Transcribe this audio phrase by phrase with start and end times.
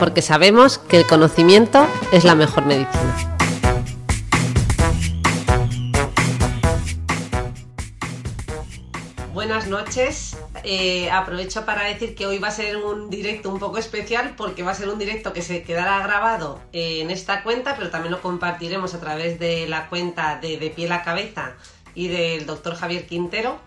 [0.00, 3.36] Porque sabemos que el conocimiento es la mejor medicina.
[9.34, 10.38] Buenas noches.
[10.64, 14.62] Eh, aprovecho para decir que hoy va a ser un directo un poco especial porque
[14.62, 18.22] va a ser un directo que se quedará grabado en esta cuenta, pero también lo
[18.22, 21.52] compartiremos a través de la cuenta de De Piel a Cabeza
[21.94, 23.58] y del doctor Javier Quintero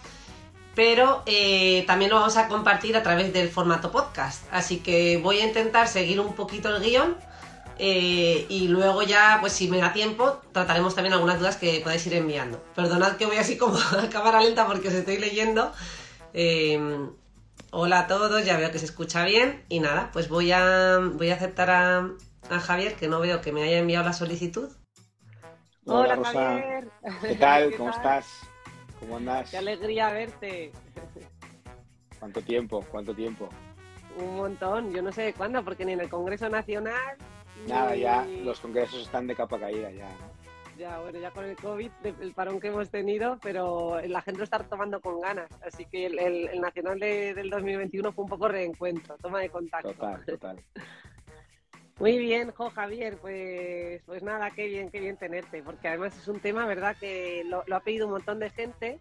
[0.75, 4.45] pero eh, también lo vamos a compartir a través del formato podcast.
[4.51, 7.15] Así que voy a intentar seguir un poquito el guion
[7.79, 12.05] eh, y luego ya, pues si me da tiempo, trataremos también algunas dudas que podáis
[12.07, 12.63] ir enviando.
[12.75, 15.71] Perdonad que voy así como a cámara lenta porque os estoy leyendo.
[16.33, 16.79] Eh,
[17.71, 21.29] hola a todos, ya veo que se escucha bien y nada, pues voy a, voy
[21.29, 22.09] a aceptar a,
[22.49, 24.69] a Javier, que no veo que me haya enviado la solicitud.
[25.85, 26.89] Hola, Javier.
[27.21, 27.73] ¿Qué tal?
[27.77, 28.25] ¿Cómo estás?
[29.03, 29.51] ¿Cómo andas?
[29.51, 30.71] Qué alegría verte.
[32.19, 32.85] ¿Cuánto tiempo?
[32.89, 33.49] ¿Cuánto tiempo?
[34.17, 37.17] Un montón, yo no sé cuándo, porque ni en el Congreso Nacional.
[37.67, 40.07] Nada, ni- ya los congresos están de capa caída ya.
[40.77, 44.37] Ya, bueno, ya con el COVID, de- el parón que hemos tenido, pero la gente
[44.39, 45.49] lo está tomando con ganas.
[45.65, 49.49] Así que el, el- el Nacional de- del 2021 fue un poco reencuentro, toma de
[49.49, 49.91] contacto.
[49.93, 50.63] Total, total.
[52.03, 56.27] Muy bien, Jo Javier, pues, pues nada, qué bien, qué bien tenerte, porque además es
[56.27, 58.99] un tema, ¿verdad?, que lo, lo ha pedido un montón de gente,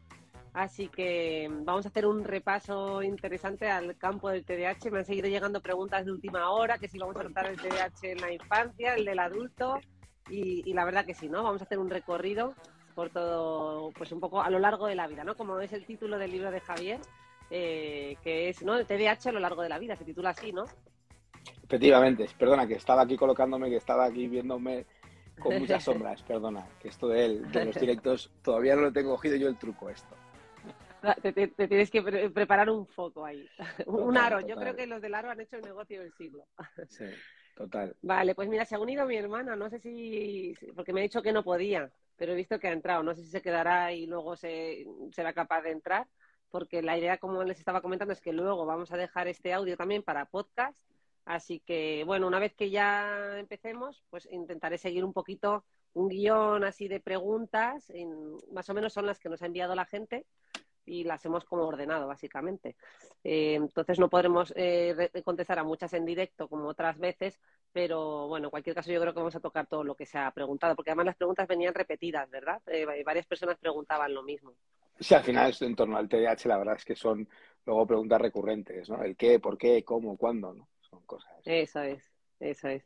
[0.52, 4.92] así que vamos a hacer un repaso interesante al campo del TDAH.
[4.92, 8.12] Me han seguido llegando preguntas de última hora, que si vamos a tratar el TDAH
[8.12, 9.80] en la infancia, el del adulto,
[10.30, 11.42] y, la verdad que sí, ¿no?
[11.42, 12.54] Vamos a hacer un recorrido
[12.94, 15.34] por todo, pues un poco a lo largo de la vida, ¿no?
[15.34, 17.00] Como es el título del libro de Javier,
[17.50, 18.78] eh, que es, ¿no?
[18.78, 20.66] El TDAH a lo largo de la vida, se titula así, ¿no?
[21.72, 24.84] Efectivamente, perdona que estaba aquí colocándome, que estaba aquí viéndome
[25.40, 29.12] con muchas sombras, perdona, que esto de, él, de los directos todavía no lo tengo
[29.12, 30.14] cogido yo el truco esto.
[31.22, 33.48] Te, te- te tienes que pre- preparar un foco ahí.
[33.86, 34.40] un Total, aro.
[34.46, 36.44] Yo creo que los del aro han hecho el negocio del siglo.
[36.88, 37.06] Sí,
[37.56, 37.96] total.
[38.02, 39.56] Vale, pues mira, se ha unido mi hermana.
[39.56, 40.54] No sé si.
[40.76, 43.02] Porque me ha dicho que no podía, pero he visto que ha entrado.
[43.02, 46.06] No sé si se quedará y luego se, será capaz de entrar.
[46.50, 49.74] Porque la idea, como les estaba comentando, es que luego vamos a dejar este audio
[49.76, 50.78] también para podcast.
[51.24, 56.64] Así que, bueno, una vez que ya empecemos, pues intentaré seguir un poquito un guion
[56.64, 57.90] así de preguntas.
[57.90, 60.26] en- más o menos son las que nos ha enviado la gente
[60.84, 62.76] y las hemos como ordenado, básicamente.
[63.22, 67.40] Eh, entonces no podremos eh, contestar a muchas en directo como otras veces,
[67.72, 70.18] pero bueno, en cualquier caso yo creo que vamos a tocar todo lo que se
[70.18, 72.60] ha preguntado, porque además las preguntas venían repetidas, ¿verdad?
[72.66, 74.52] Eh, varias personas preguntaban lo mismo.
[74.98, 77.28] Sí, al final en torno al TDAH la verdad es que son
[77.64, 79.02] luego preguntas recurrentes, ¿no?
[79.02, 80.68] El qué, por qué, cómo, cuándo, ¿no?
[81.06, 81.32] Cosas.
[81.44, 82.84] Eso es, eso es.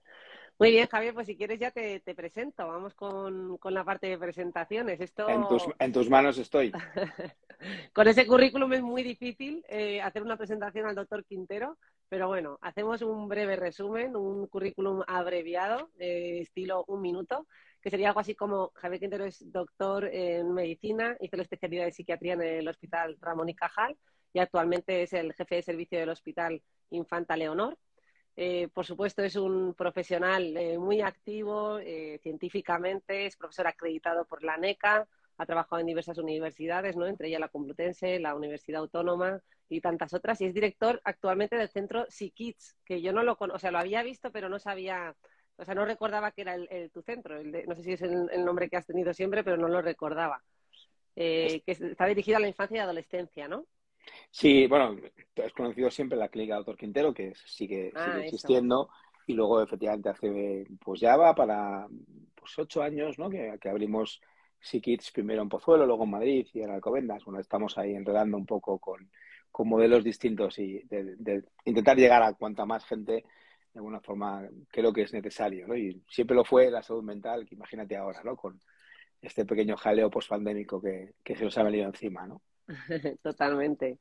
[0.59, 2.67] Muy bien, Javier, pues si quieres ya te, te presento.
[2.67, 5.01] Vamos con, con la parte de presentaciones.
[5.01, 5.29] Esto...
[5.29, 6.73] En tus, en tus manos estoy.
[7.93, 11.79] Con ese currículum es muy difícil eh, hacer una presentación al doctor Quintero,
[12.09, 17.47] pero bueno, hacemos un breve resumen, un currículum abreviado, eh, estilo un minuto,
[17.81, 21.93] que sería algo así como Javier Quintero es doctor en medicina, hizo la especialidad de
[21.93, 23.97] psiquiatría en el Hospital Ramón y Cajal
[24.33, 27.79] y actualmente es el jefe de servicio del Hospital Infanta Leonor.
[28.39, 34.45] Eh, por supuesto, es un profesional eh, muy activo eh, científicamente, es profesor acreditado por
[34.45, 35.09] la NECA,
[35.39, 37.07] ha trabajado en diversas universidades, ¿no?
[37.07, 41.69] entre ellas la Complutense, la Universidad Autónoma y tantas otras, y es director actualmente del
[41.71, 45.17] centro SiKids, que yo no lo conozco, o sea, lo había visto, pero no sabía,
[45.57, 47.93] o sea, no recordaba que era el, el- tu centro, el de- no sé si
[47.93, 50.43] es el, el nombre que has tenido siempre, pero no lo recordaba.
[51.43, 53.67] Que es- está dirigido a la infancia y adolescencia, ¿no?
[54.31, 54.97] Sí, bueno,
[55.35, 58.91] es conocido siempre la clínica Doctor Quintero, que sigue, Ah, sigue existiendo,
[59.27, 61.87] y luego efectivamente hace, pues ya va para
[62.35, 63.29] pues ocho años, ¿no?
[63.29, 64.21] Que, que abrimos
[64.61, 67.25] SiKids primero en Pozuelo, luego en Madrid y en Alcobendas.
[67.25, 69.11] Bueno, estamos ahí enredando un poco con,
[69.51, 73.25] con modelos distintos y de, de intentar llegar a cuanta más gente
[73.73, 75.77] de alguna forma creo que es necesario, ¿no?
[75.77, 78.35] Y siempre lo fue la salud mental, que imagínate ahora, ¿no?
[78.37, 78.61] Con
[79.21, 82.41] este pequeño jaleo pospandémico que, que se nos ha venido encima, ¿no?
[83.23, 83.99] Totalmente.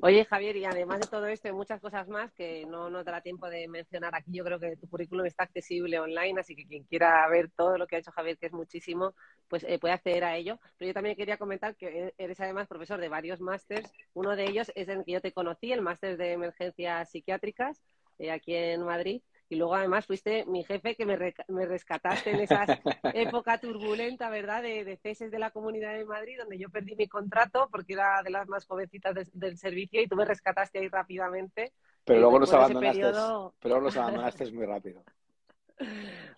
[0.00, 3.20] Oye, Javier, y además de todo esto, hay muchas cosas más que no nos dará
[3.20, 4.32] tiempo de mencionar aquí.
[4.32, 7.86] Yo creo que tu currículum está accesible online, así que quien quiera ver todo lo
[7.86, 9.14] que ha hecho Javier, que es muchísimo,
[9.48, 10.58] pues eh, puede acceder a ello.
[10.76, 13.88] Pero yo también quería comentar que eres además profesor de varios másters.
[14.14, 17.80] Uno de ellos es el que yo te conocí, el máster de emergencias psiquiátricas,
[18.18, 19.22] eh, aquí en Madrid.
[19.48, 21.18] Y luego además fuiste mi jefe que me,
[21.48, 22.64] me rescataste en esa
[23.14, 24.62] época turbulenta, ¿verdad?
[24.62, 28.22] De, de, ceses de la Comunidad de Madrid, donde yo perdí mi contrato porque era
[28.22, 31.72] de las más jovencitas del servicio y tú me rescataste ahí rápidamente.
[32.04, 33.54] Pero luego nos abandonaste, periodo...
[33.60, 35.04] pero nos abandonaste muy rápido.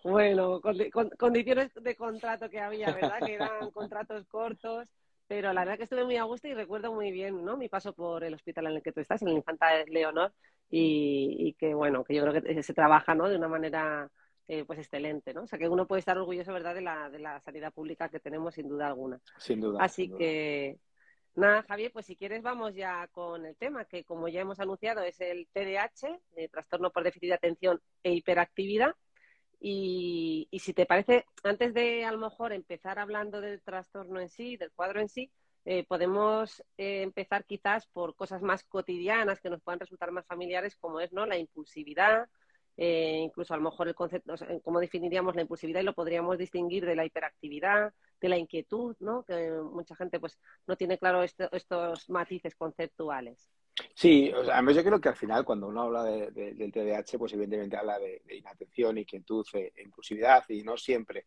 [0.02, 3.18] Bueno, con, con, condiciones de contrato que había, ¿verdad?
[3.24, 4.92] Que eran contratos cortos,
[5.26, 7.56] pero la verdad que estuve muy a gusto y recuerdo muy bien, ¿no?
[7.56, 10.32] Mi paso por el hospital en el que tú estás, en el Infanta Leonor,
[10.70, 13.28] y, que bueno, que yo creo que se trabaja ¿no?
[13.28, 14.10] de una manera
[14.48, 15.42] eh, pues excelente, ¿no?
[15.42, 18.20] O sea que uno puede estar orgulloso, ¿verdad?, de la, de la sanidad pública que
[18.20, 19.20] tenemos sin duda alguna.
[19.38, 19.82] Sin duda.
[19.82, 20.78] Así que,
[21.34, 25.02] nada, Javier, pues si quieres vamos ya con el tema, que como ya hemos anunciado
[25.02, 28.94] es el TDAH, eh, trastorno por déficit de atención e hiperactividad.
[29.58, 34.28] Y, y si te parece, antes de a lo mejor empezar hablando del trastorno en
[34.28, 35.32] sí, del cuadro en sí,
[35.68, 40.76] eh, podemos eh, empezar quizás por cosas más cotidianas que nos puedan resultar más familiares,
[40.76, 41.26] como es ¿no?
[41.26, 42.28] la impulsividad,
[42.76, 46.38] eh, incluso a lo mejor el concepto, o cómo definiríamos la impulsividad y lo podríamos
[46.38, 49.24] distinguir de la hiperactividad, de la inquietud, ¿no?
[49.24, 53.50] que mucha gente pues no tiene claro estos matices conceptuales.
[53.92, 57.32] Sí, o sea, yo creo que al final cuando uno habla de, del TDAH, pues
[57.32, 61.26] evidentemente habla de, de inatención, inquietud e impulsividad y no siempre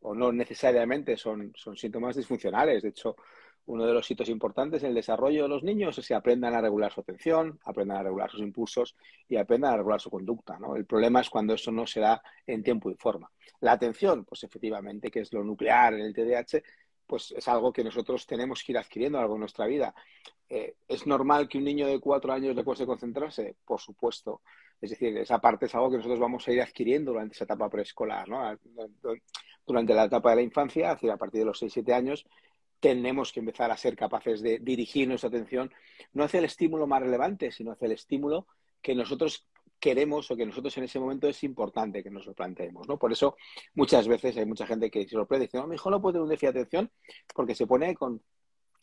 [0.00, 2.82] o no necesariamente son, son síntomas disfuncionales.
[2.82, 3.16] De hecho,
[3.68, 6.60] uno de los hitos importantes en el desarrollo de los niños es que aprendan a
[6.60, 8.96] regular su atención, aprendan a regular sus impulsos
[9.28, 10.58] y aprendan a regular su conducta.
[10.74, 13.30] El problema es cuando eso no se da en tiempo y forma.
[13.60, 16.62] La atención, pues efectivamente, que es lo nuclear en el TDAH,
[17.06, 19.94] pues es algo que nosotros tenemos que ir adquiriendo a lo largo de nuestra vida.
[20.48, 23.56] Eh, ¿Es normal que un niño de cuatro años le cueste concentrarse?
[23.66, 24.40] Por supuesto.
[24.80, 27.68] Es decir, esa parte es algo que nosotros vamos a ir adquiriendo durante esa etapa
[27.68, 28.26] preescolar.
[29.66, 32.24] Durante la etapa de la infancia, a partir de los seis, siete años,
[32.80, 35.72] tenemos que empezar a ser capaces de dirigir nuestra atención
[36.12, 38.46] no hacia el estímulo más relevante, sino hacia el estímulo
[38.80, 39.46] que nosotros
[39.80, 42.98] queremos o que nosotros en ese momento es importante que nos lo planteemos, ¿no?
[42.98, 43.36] Por eso
[43.74, 46.14] muchas veces hay mucha gente que se sorprende y dice, no, mi hijo no puede
[46.14, 46.90] tener un déficit de atención
[47.34, 48.22] porque se pone con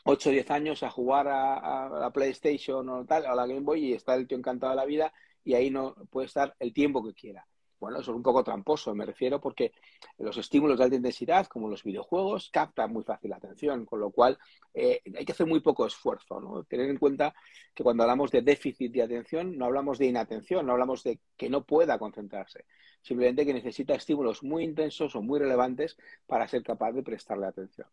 [0.05, 3.61] 8 o 10 años a jugar a, a, la PlayStation o tal, a la Game
[3.61, 5.13] Boy y está el tío encantado de la vida
[5.43, 7.45] y ahí no puede estar el tiempo que quiera.
[7.79, 9.73] Bueno, es un poco tramposo, me refiero, porque
[10.17, 14.11] los estímulos de alta intensidad, como los videojuegos, captan muy fácil la atención, con lo
[14.11, 14.37] cual
[14.73, 16.39] eh, hay que hacer muy poco esfuerzo.
[16.39, 16.63] ¿no?
[16.63, 17.35] Tener en cuenta
[17.73, 21.49] que cuando hablamos de déficit de atención, no hablamos de inatención, no hablamos de que
[21.49, 22.65] no pueda concentrarse,
[23.01, 27.87] simplemente que necesita estímulos muy intensos o muy relevantes para ser capaz de prestarle atención.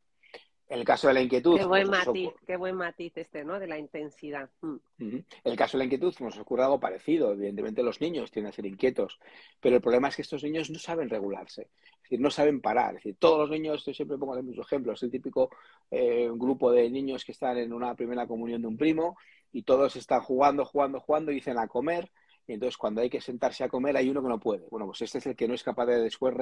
[0.72, 1.58] En el caso de la inquietud.
[1.58, 3.60] Qué buen pues matiz, qué buen matiz este, ¿no?
[3.60, 4.48] De la intensidad.
[4.62, 4.76] Mm.
[5.00, 7.32] En el caso de la inquietud nos ocurre algo parecido.
[7.32, 9.20] Evidentemente los niños tienen a ser inquietos,
[9.60, 12.96] pero el problema es que estos niños no saben regularse, es decir, no saben parar.
[12.96, 15.50] Es decir, todos los niños, yo siempre pongo el mismo ejemplo, es el típico
[15.90, 19.18] eh, grupo de niños que están en una primera comunión de un primo
[19.52, 22.10] y todos están jugando, jugando, jugando y dicen a comer
[22.46, 24.66] y entonces cuando hay que sentarse a comer hay uno que no puede.
[24.70, 26.34] Bueno, pues este es el que no es capaz de después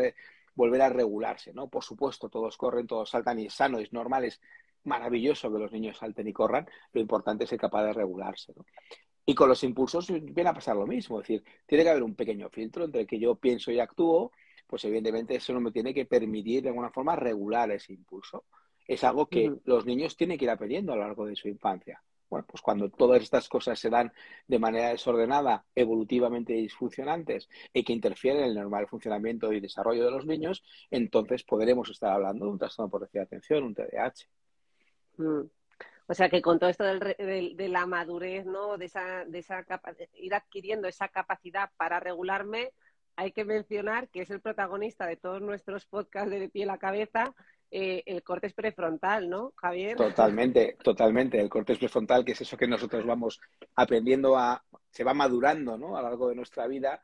[0.55, 1.69] volver a regularse, ¿no?
[1.69, 4.41] Por supuesto, todos corren, todos saltan y es sano, es normal, es
[4.85, 8.65] maravilloso que los niños salten y corran, lo importante es ser capaz de regularse, ¿no?
[9.27, 12.15] Y con los impulsos viene a pasar lo mismo, es decir, tiene que haber un
[12.15, 14.33] pequeño filtro entre el que yo pienso y actúo,
[14.67, 18.45] pues evidentemente eso no me tiene que permitir de alguna forma regular ese impulso.
[18.87, 22.03] Es algo que los niños tienen que ir aprendiendo a lo largo de su infancia.
[22.31, 24.13] Bueno, pues cuando todas estas cosas se dan
[24.47, 30.13] de manera desordenada, evolutivamente disfuncionantes y que interfieren en el normal funcionamiento y desarrollo de
[30.13, 34.29] los niños, entonces podremos estar hablando de un trastorno por déficit de atención, un TDAH.
[35.17, 35.41] Mm.
[36.07, 38.79] O sea que con todo esto de, la madurez, ¿no?
[38.79, 42.73] De esa, de ir adquiriendo esa capacidad para regularme,
[43.17, 46.67] hay que mencionar que es el protagonista de todos nuestros podcasts de, de pie a
[46.67, 47.35] la cabeza
[47.71, 49.97] eh, el corte prefrontal, ¿no, Javier?
[49.97, 51.41] Totalmente, totalmente.
[51.41, 53.41] El corte prefrontal, que es eso que nosotros vamos
[53.77, 55.97] aprendiendo a, se va madurando, ¿no?
[55.97, 57.01] A lo largo de nuestra vida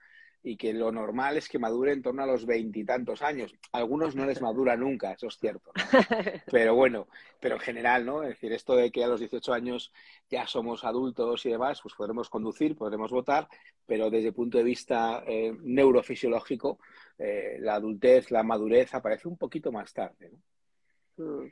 [0.47, 3.53] y que lo normal es que madure en torno a los veintitantos años.
[3.73, 5.73] algunos no les madura nunca, eso es cierto.
[6.53, 7.09] Pero bueno,
[7.41, 8.23] pero en general, ¿no?
[8.23, 9.93] Es decir, esto de que a los 18 años
[10.31, 13.49] ya somos adultos y demás, pues podremos conducir, podremos votar,
[13.87, 16.79] pero desde el punto de vista eh, neurofisiológico,
[17.19, 20.39] eh, la adultez, la madurez aparece un poquito más tarde, ¿no?
[21.17, 21.47] Mm.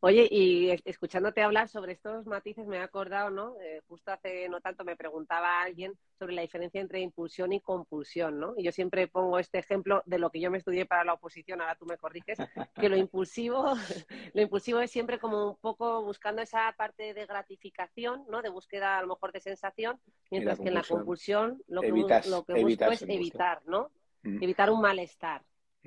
[0.00, 3.56] Oye, y escuchándote hablar sobre estos matices me he acordado, ¿no?
[3.60, 8.38] Eh, justo hace no tanto me preguntaba alguien sobre la diferencia entre impulsión y compulsión,
[8.38, 8.54] ¿no?
[8.56, 11.60] Y yo siempre pongo este ejemplo de lo que yo me estudié para la oposición,
[11.60, 12.38] ahora tú me corriges,
[12.80, 13.74] que lo impulsivo,
[14.34, 18.40] lo impulsivo es siempre como un poco buscando esa parte de gratificación, ¿no?
[18.40, 19.98] De búsqueda a lo mejor de sensación,
[20.30, 23.90] mientras que en la compulsión lo que, lo que busco es evitar, ¿no?
[24.22, 24.44] Mm.
[24.44, 25.42] Evitar un malestar.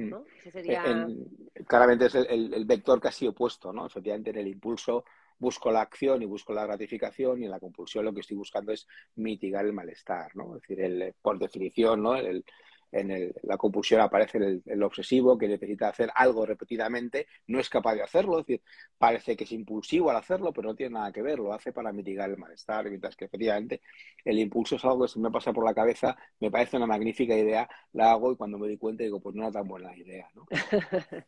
[0.10, 1.64] Mm.
[1.66, 3.86] claramente es el, vector casi opuesto, ¿no?
[3.86, 5.06] Efectivamente, en el impulso
[5.38, 8.72] busco la acción y busco la gratificación y en la compulsión lo que estoy buscando
[8.72, 10.56] es mitigar el malestar, ¿no?
[10.56, 12.16] Es decir, el, por definición, ¿no?
[12.16, 12.46] El,
[12.92, 18.04] en la compulsión aparece el, obsesivo que necesita hacer algo repetidamente, no es capaz de
[18.04, 18.64] hacerlo, es decir,
[18.98, 21.94] parece que es impulsivo al hacerlo, pero no tiene nada que ver, lo hace para
[21.94, 23.82] mitigar el malestar, mientras que efectivamente
[24.26, 27.36] el impulso es algo que se me pasa por la cabeza, me parece una magnífica
[27.36, 30.30] idea, la hago y cuando me doy cuenta digo, pues no era tan buena idea,
[30.34, 30.46] ¿no?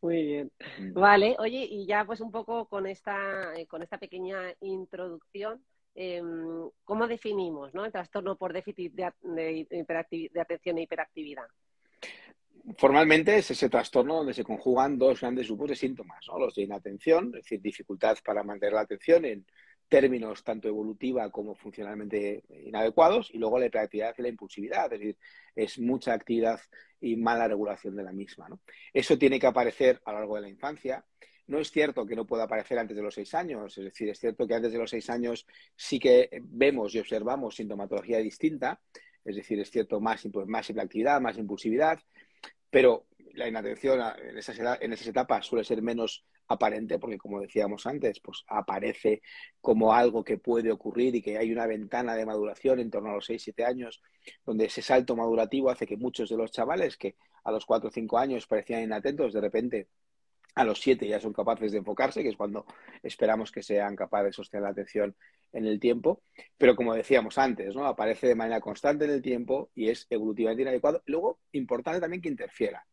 [0.00, 0.52] Muy bien.
[0.78, 0.92] Mm.
[0.92, 6.68] Vale, oye, y ya pues un poco con esta, eh, con esta pequeña introducción, Em,
[6.84, 9.04] ¿cómo definimos el trastorno por déficit de,
[10.40, 11.46] atención e hiperactividad?
[12.76, 16.38] Formalmente es ese trastorno donde se conjugan dos grandes grupos de síntomas, ¿no?
[16.38, 19.46] los de inatención, es decir, dificultad para mantener la atención en
[19.86, 25.18] términos tanto evolutiva como funcionalmente inadecuados, y luego la hiperactividad y la impulsividad, es decir,
[25.54, 26.58] es mucha actividad
[27.00, 28.48] y mala regulación de la misma.
[28.92, 31.04] Eso tiene que aparecer a lo largo de la infancia
[31.46, 34.18] no es cierto que no pueda aparecer antes de los seis años, es decir, es
[34.18, 35.46] cierto que antes de los seis años
[35.76, 38.80] sí que vemos y observamos sintomatología distinta,
[39.24, 40.72] es decir, es cierto más, más
[41.20, 42.00] más impulsividad,
[42.70, 47.86] pero la inatención en esas, en esas etapas suele ser menos aparente porque, como decíamos
[47.86, 49.22] antes, pues aparece
[49.60, 53.14] como algo que puede ocurrir y que hay una ventana de maduración en torno a
[53.14, 54.02] los 6-7 años
[54.44, 57.92] donde ese salto madurativo hace que muchos de los chavales que a los 4 o
[57.92, 59.88] 5 años parecían inatentos, de repente
[60.54, 62.64] a los siete ya son capaces de enfocarse, que es cuando
[63.02, 65.16] esperamos que sean capaces de sostener la atención
[65.52, 66.22] en el tiempo.
[66.56, 67.86] Pero como decíamos antes, ¿no?
[67.86, 71.02] aparece de manera constante en el tiempo y es evolutivamente inadecuado.
[71.06, 72.86] Luego, importante también que interfiera.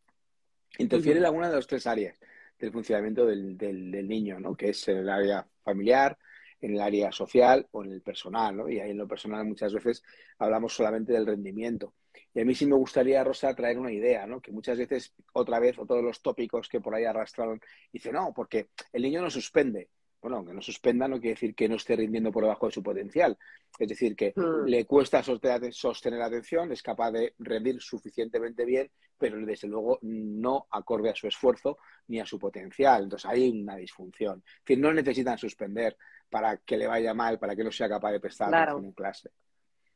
[0.78, 2.18] Interfiere en alguna de las tres áreas
[2.58, 4.54] del funcionamiento del, del, niño, ¿no?
[4.54, 6.16] que es en el área familiar,
[6.60, 8.56] en el área social o en el personal.
[8.56, 8.68] ¿no?
[8.68, 10.02] Y ahí en lo personal muchas veces
[10.38, 11.94] hablamos solamente del rendimiento.
[12.34, 14.40] Y a mí sí me gustaría, Rosa, traer una idea, ¿no?
[14.40, 17.60] Que muchas veces, otra vez, o todos los tópicos que por ahí arrastraron,
[17.92, 19.90] dice, no, porque el niño no suspende.
[20.22, 22.82] Bueno, que no suspenda no quiere decir que no esté rindiendo por debajo de su
[22.82, 23.36] potencial.
[23.76, 24.66] Es decir, que hmm.
[24.66, 30.68] le cuesta sostener, sostener atención, es capaz de rendir suficientemente bien, pero desde luego no
[30.70, 33.02] acorde a su esfuerzo ni a su potencial.
[33.02, 34.44] Entonces hay una disfunción.
[34.46, 35.96] Es decir, no necesitan suspender
[36.30, 39.30] para que le vaya mal, para que no sea capaz de prestar atención en clase.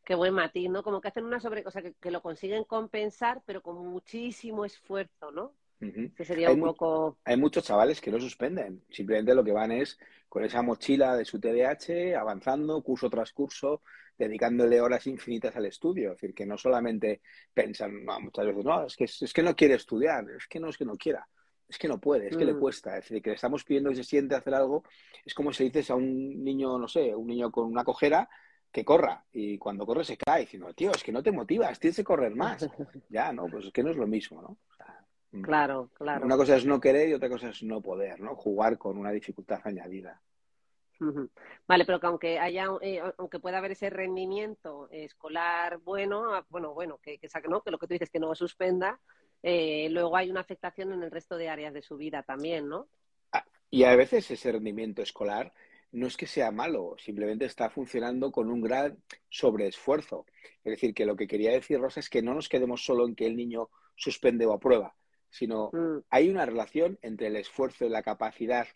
[0.07, 0.85] Qué buen matiz, ¿no?
[0.85, 5.53] Como que hacen una sobre, cosa que, lo consiguen compensar, pero con muchísimo esfuerzo, ¿no?
[5.81, 7.19] Que sería un poco.
[7.25, 8.85] Hay muchos chavales que no suspenden.
[8.89, 9.99] Simplemente lo que van es
[10.29, 13.83] con esa mochila de su TDAH, avanzando curso tras curso,
[14.17, 16.13] dedicándole horas infinitas al estudio.
[16.13, 17.21] Es decir, que no solamente
[17.53, 20.79] piensan, muchas veces, no, es que, es que no quiere estudiar, es que no es
[20.79, 21.27] que no quiera
[21.69, 22.61] es que no puede, es que le mm.
[22.61, 22.97] cuesta.
[22.97, 24.85] Es decir, que le estamos pidiendo que se siente a hacer algo.
[25.25, 28.29] Es como si dices a un niño, no sé, un niño con una cojera,
[28.77, 31.97] que corra y cuando corre se cae diciendo, tío, es que no te motivas, tienes
[31.97, 32.69] que correr más.
[33.09, 33.47] ya, ¿no?
[33.47, 34.59] Pues es que no es lo mismo, ¿no?
[35.33, 36.27] Mm, claro, claro.
[36.27, 38.37] Una cosa es no querer y otra cosa es no poder, ¿no?
[38.37, 40.21] Jugar con una dificultad añadida.
[41.67, 46.75] Vale, pero que aunque haya, eh, aunque pueda haber ese rendimiento escolar bueno, ah, bueno,
[46.75, 47.63] bueno, que, que, ¿no?
[47.63, 49.01] que lo que tú dices que no suspenda,
[49.43, 52.89] eh, luego hay una afectación en el resto de áreas de su vida también, ¿no?
[53.33, 55.55] Ah, y a veces ese rendimiento escolar
[55.93, 60.27] no es que sea malo, simplemente está funcionando con un gran sobreesfuerzo.
[60.65, 63.15] Es decir, que lo que quería decir Rosa es que no nos quedemos solo en
[63.15, 64.95] que el niño suspende o aprueba,
[65.31, 66.05] sino mm.
[66.11, 68.67] hay una relación entre el esfuerzo y la capacidad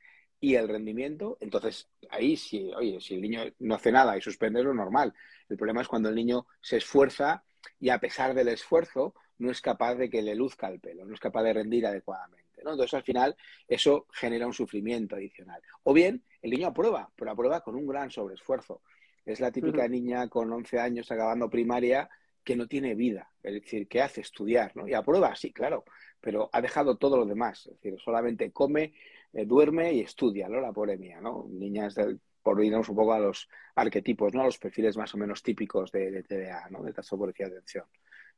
[0.40, 1.36] y el rendimiento.
[1.40, 5.12] Entonces, ahí sí, oye, si el niño no hace nada y suspende es lo normal.
[5.48, 7.44] El problema es cuando el niño se esfuerza
[7.78, 11.14] y a pesar del esfuerzo no es capaz de que le luzca el pelo, no
[11.14, 12.39] es capaz de rendir adecuadamente.
[12.60, 13.36] Entonces, al final,
[13.66, 15.60] eso genera un sufrimiento adicional.
[15.84, 18.82] O bien, el niño aprueba, pero aprueba con un gran sobreesfuerzo.
[19.24, 22.08] Es la típica niña con 11 años acabando primaria
[22.42, 24.88] que no tiene vida, es decir, que hace estudiar, ¿no?
[24.88, 25.84] Y aprueba, sí, claro,
[26.20, 28.94] pero ha dejado todo lo demás, es decir, solamente come,
[29.32, 30.60] eh, duerme y estudia, ¿no?
[30.60, 31.46] La pobre mía, ¿no?
[31.50, 34.42] Niñas del, por irnos un poco a los arquetipos, ¿no?
[34.42, 36.82] A los perfiles más o menos típicos de, TDA, ¿no?
[36.82, 37.84] De trastorno de atención.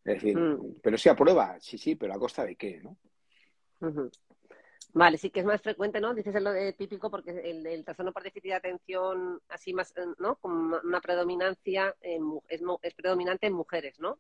[0.04, 0.80] Es decir, mm.
[0.82, 2.96] pero sí aprueba, sí, sí, pero a costa de qué, ¿no?
[4.94, 6.14] Vale, sí que es más frecuente, ¿no?
[6.14, 10.36] Dices lo de típico porque el, trastorno por déficit de atención, así más, ¿no?
[10.36, 14.18] Con una predominancia, es, predominante en mujeres, ¿no?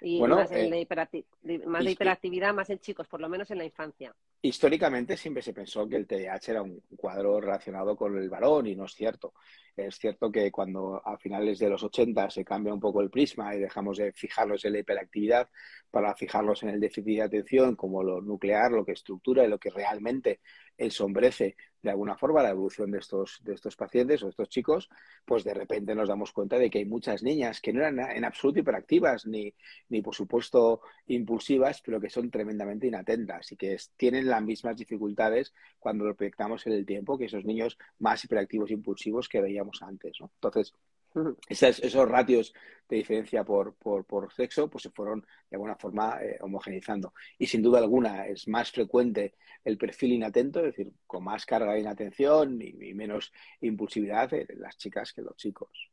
[0.00, 3.28] Y Bueno, más, en eh, la hiperacti- más de hiperactividad, más en chicos, por lo
[3.28, 4.14] menos en la infancia.
[4.44, 8.74] Históricamente siempre se pensó que el TDAH era un cuadro relacionado con el varón y
[8.74, 9.34] no es cierto.
[9.76, 13.54] Es cierto que cuando a finales de los 80 se cambia un poco el prisma
[13.54, 15.48] y dejamos de fijarnos en la hiperactividad
[15.90, 19.58] para fijarnos en el déficit de atención como lo nuclear, lo que estructura y lo
[19.58, 20.40] que realmente
[20.82, 24.88] ensombrece de alguna forma la evolución de estos, de estos pacientes o estos chicos,
[25.24, 28.24] pues de repente nos damos cuenta de que hay muchas niñas que no eran en
[28.24, 29.52] absoluto hiperactivas ni,
[29.88, 35.52] ni por supuesto impulsivas, pero que son tremendamente inatentas y que tienen las mismas dificultades
[35.78, 39.82] cuando lo proyectamos en el tiempo que esos niños más hiperactivos e impulsivos que veíamos
[39.82, 40.16] antes.
[40.20, 40.30] ¿no?
[40.34, 40.72] Entonces,
[41.48, 42.52] esas- esos ratios
[42.88, 47.14] de diferencia por, por, por sexo pues se fueron de alguna forma eh, homogeneizando.
[47.38, 51.72] Y sin duda alguna es más frecuente el perfil inatento, es decir, con más carga
[51.72, 55.90] de inatención y, y menos impulsividad en las chicas que en los chicos.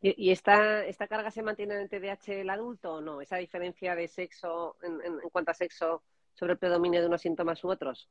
[0.00, 3.20] ¿Y, y esta, esta carga se mantiene en el TDAH el adulto o no?
[3.20, 6.02] ¿Esa diferencia de sexo en, en- en cuanto a sexo
[6.34, 8.08] sobre el predominio de unos síntomas u otros?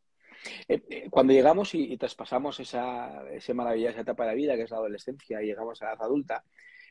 [0.68, 4.72] Eh, eh, Cuando llegamos y, traspasamos esa, esa maravillosa etapa de la vida que es
[4.72, 6.44] la adolescencia y llegamos a la edad adulta,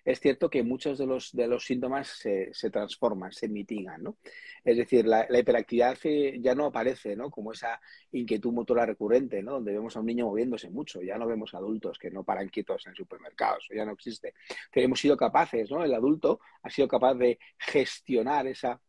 [0.05, 4.17] es cierto que muchos de los, de los síntomas se, se transforman, se mitigan, ¿no?
[4.65, 5.97] Es decir, la, la hiperactividad
[6.41, 7.31] ya no aparece, ¿no?
[7.31, 9.53] Como esa inquietud motora recurrente, ¿no?
[9.53, 12.85] Donde vemos a un niño moviéndose mucho, ya no vemos adultos que no paran quietos
[12.87, 14.35] en supermercados, ya no existe.
[14.73, 15.85] Pero hemos sido capaces, ¿no?
[15.85, 18.81] El adulto ha sido capaz de gestionar esa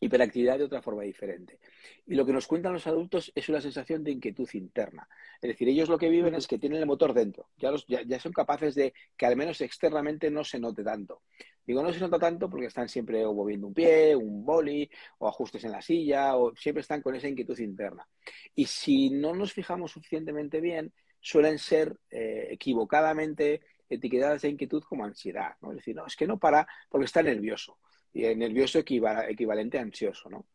[0.00, 1.58] hiperactividad de otra forma diferente.
[2.06, 5.08] Y lo que nos cuentan los adultos es una sensación de inquietud interna.
[5.40, 7.48] Es decir, ellos lo que viven es que tienen el motor dentro.
[7.56, 11.22] Ya, los, ya, son capaces de que al menos externamente no se note tanto.
[11.66, 14.88] Digo, no se nota tanto porque están siempre o moviendo un pie, un boli,
[15.18, 18.06] o ajustes en la silla, o siempre están con esa inquietud interna.
[18.54, 25.04] Y si no nos fijamos suficientemente bien, suelen ser eh, equivocadamente etiquetadas de inquietud como
[25.04, 25.56] ansiedad.
[25.60, 25.70] ¿no?
[25.70, 27.78] Es decir, no, es que no para porque está nervioso.
[28.12, 30.46] Y el nervioso equiva- equivalente a ansioso, ¿no?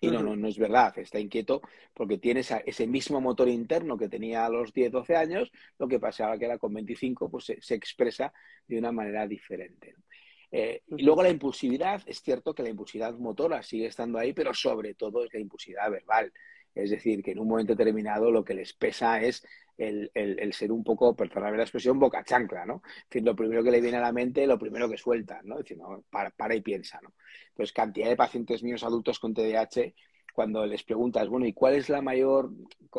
[0.00, 1.60] Y no, no, no es verdad, está inquieto
[1.92, 5.88] porque tiene esa- ese mismo motor interno que tenía a los 10, 12 años, lo
[5.88, 8.32] que pasaba que era con 25, pues se, se expresa
[8.68, 9.94] de una manera diferente.
[9.96, 10.04] ¿no?
[10.52, 14.54] Eh, y luego la impulsividad, es cierto que la impulsividad motora sigue estando ahí, pero
[14.54, 16.32] sobre todo es la impulsividad verbal.
[16.78, 19.44] Es decir, que en un momento determinado lo que les pesa es
[19.76, 22.82] el, ser un poco, perdóname la expresión, boca chancla, ¿no?
[22.84, 25.58] Es decir, lo primero que le viene a la mente, lo primero que sueltan, ¿no?
[25.58, 25.66] Es
[26.10, 27.14] para, y piensa, ¿no?
[27.50, 29.92] Entonces, cantidad de pacientes míos adultos con TDAH,
[30.32, 32.52] cuando les preguntas, bueno, ¿y cuál es la mayor,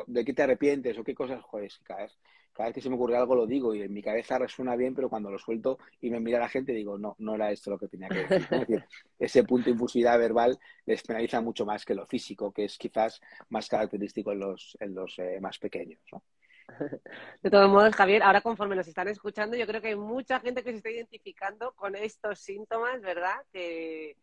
[0.07, 2.17] de qué te arrepientes o qué cosas, joder, cada vez,
[2.59, 4.93] cada vez que se me ocurre algo lo digo y en mi cabeza resuena bien,
[4.93, 7.79] pero cuando lo suelto y me mira la gente digo, no, no era esto lo
[7.79, 8.47] que tenía que decir.
[8.51, 8.83] Es decir,
[9.19, 13.21] ese punto de impulsividad verbal les penaliza mucho más que lo físico, que es quizás
[13.47, 16.21] más característico en los, en los eh, más pequeños, ¿no?
[17.41, 20.61] De todos modos, Javier, ahora conforme nos están escuchando, yo creo que hay mucha gente
[20.61, 23.37] que se está identificando con estos síntomas, ¿verdad?
[23.53, 24.17] Que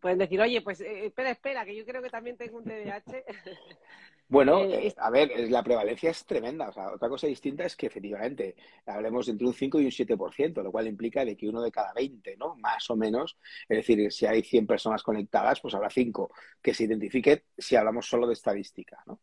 [0.00, 3.24] pueden decir, oye, pues eh, espera, espera, que yo creo que también tengo un TDAH.
[4.30, 6.68] Bueno, Eh, a ver, eh, la prevalencia es tremenda.
[6.68, 9.90] O sea, otra cosa distinta es que efectivamente hablemos de entre un 5 y un
[9.90, 12.54] 7%, lo cual implica de que uno de cada 20, ¿no?
[12.56, 13.38] Más o menos.
[13.66, 16.30] Es decir, si hay 100 personas conectadas, pues habrá 5
[16.60, 19.18] que se identifiquen si hablamos solo de estadística, ¿no?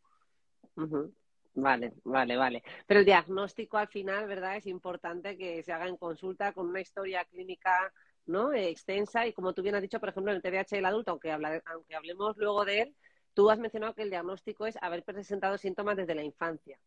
[1.56, 2.64] Vale, vale, vale.
[2.86, 4.58] Pero el diagnóstico al final, ¿verdad?
[4.58, 7.94] Es importante que se haga en consulta con una historia clínica,
[8.26, 8.54] ¿no?
[8.54, 11.32] Extensa y como tú bien has dicho, por ejemplo, en el TDAH del adulto, aunque,
[11.32, 12.96] aunque hablemos luego de él,
[13.34, 16.80] tú has mencionado que el diagnóstico es haber presentado síntomas desde la infancia.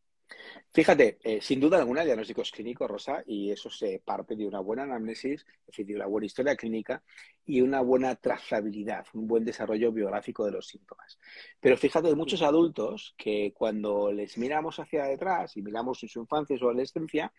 [0.71, 4.47] Fíjate, eh, sin duda alguna, el diagnóstico es clínico, Rosa, y eso se parte de
[4.47, 7.03] una buena anamnesis, es decir, de una buena historia clínica
[7.45, 11.19] y una buena trazabilidad, un buen desarrollo biográfico de los síntomas.
[11.59, 16.21] Pero fíjate, hay muchos adultos que cuando les miramos hacia detrás y miramos en su
[16.21, 17.33] infancia y su adolescencia,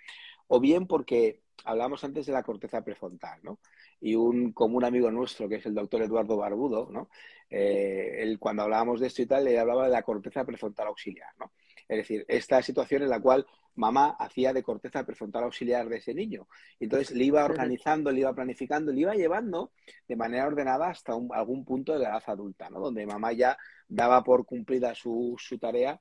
[0.47, 3.59] o bien porque hablamos antes de la corteza prefrontal, ¿no?
[4.01, 7.09] Y un común amigo nuestro, que es el doctor Eduardo Barbudo, ¿no?
[7.49, 11.29] Eh, él, cuando hablábamos de esto y tal, le hablaba de la corteza prefrontal auxiliar,
[11.39, 11.51] ¿no?
[11.89, 16.13] Es decir, esta situación en la cual mamá hacía de corteza prefrontal auxiliar de ese
[16.13, 16.47] niño.
[16.79, 19.71] Entonces le iba organizando, le iba planificando, le iba llevando
[20.07, 22.79] de manera ordenada hasta un- algún punto de la edad adulta, ¿no?
[22.79, 25.99] Donde mamá ya daba por cumplida su, su tarea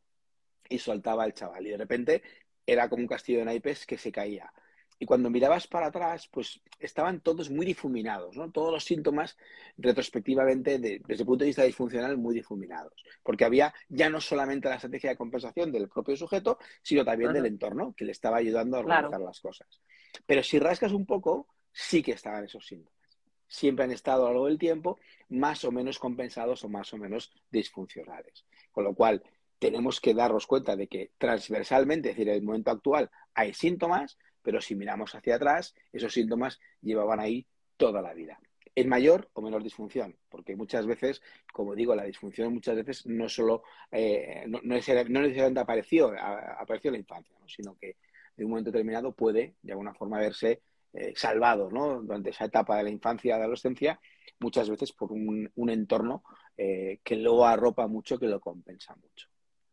[0.68, 1.66] y soltaba al chaval.
[1.66, 2.22] Y de repente
[2.66, 4.52] era como un castillo de naipes que se caía.
[5.00, 8.50] Y cuando mirabas para atrás, pues estaban todos muy difuminados, ¿no?
[8.50, 9.36] Todos los síntomas,
[9.76, 12.94] retrospectivamente, de- desde el punto de vista disfuncional, muy difuminados.
[13.22, 17.46] Porque había ya no solamente la estrategia de compensación del propio sujeto, sino también del
[17.46, 19.06] entorno, que le estaba ayudando a Claro.
[19.06, 19.80] organizar las cosas.
[20.26, 22.98] Pero si rascas un poco, sí que estaban esos síntomas.
[23.46, 26.98] Siempre han estado a lo largo del tiempo más o menos compensados o más o
[26.98, 28.44] menos disfuncionales.
[28.72, 29.22] Con lo cual,
[29.58, 34.18] tenemos que darnos cuenta de que transversalmente, es decir, en el momento actual, hay síntomas,
[34.48, 38.40] pero si miramos hacia atrás, esos síntomas llevaban ahí toda la vida.
[38.74, 41.20] en mayor o menor disfunción, porque muchas veces,
[41.52, 46.98] como digo, la disfunción muchas veces no solo, eh, no, necesariamente apareció, apareció en la
[47.00, 47.96] infancia, sino que
[48.34, 50.62] de un momento determinado puede, de alguna forma, verse
[50.94, 52.00] eh, salvado ¿no?
[52.00, 54.00] durante esa etapa de la infancia de la adolescencia,
[54.38, 56.22] muchas veces por un, un entorno
[56.56, 59.28] eh, que lo arropa mucho, que lo compensa mucho.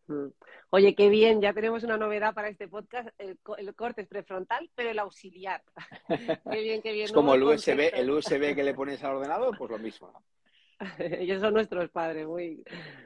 [0.07, 0.27] Mm.
[0.69, 3.37] Oye, qué bien, ya tenemos una novedad para este podcast, el,
[3.75, 5.63] corte es prefrontal, pero el auxiliar.
[6.07, 7.05] qué bien, qué bien.
[7.05, 10.11] Es como el USB, el USB que le pones al ordenador, pues lo mismo.
[10.99, 12.63] Ellos son nuestros padres, muy,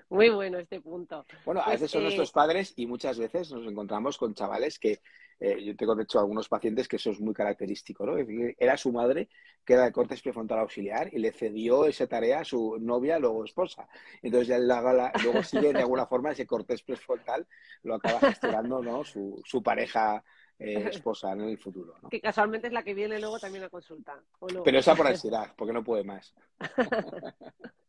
[0.09, 1.25] muy bueno este punto.
[1.45, 4.79] Bueno, a pues, veces son nuestros eh, padres y muchas veces nos encontramos con chavales
[4.79, 5.01] que
[5.39, 8.17] eh, yo tengo de hecho algunos pacientes que eso es muy característico, ¿no?
[8.57, 9.29] Era su madre
[9.63, 13.45] que era de cortes prefrontal auxiliar y le cedió esa tarea a su novia, luego
[13.45, 13.87] esposa.
[14.21, 17.45] Entonces ya la, luego sigue de alguna forma ese cortes prefrontal,
[17.83, 19.03] lo acaba gestionando ¿no?
[19.03, 20.23] su, su pareja
[20.59, 21.95] eh, esposa en el futuro.
[22.01, 22.09] ¿no?
[22.09, 24.21] Que casualmente es la que viene luego también a consultar.
[24.63, 26.35] Pero esa por ansiedad, porque no puede más.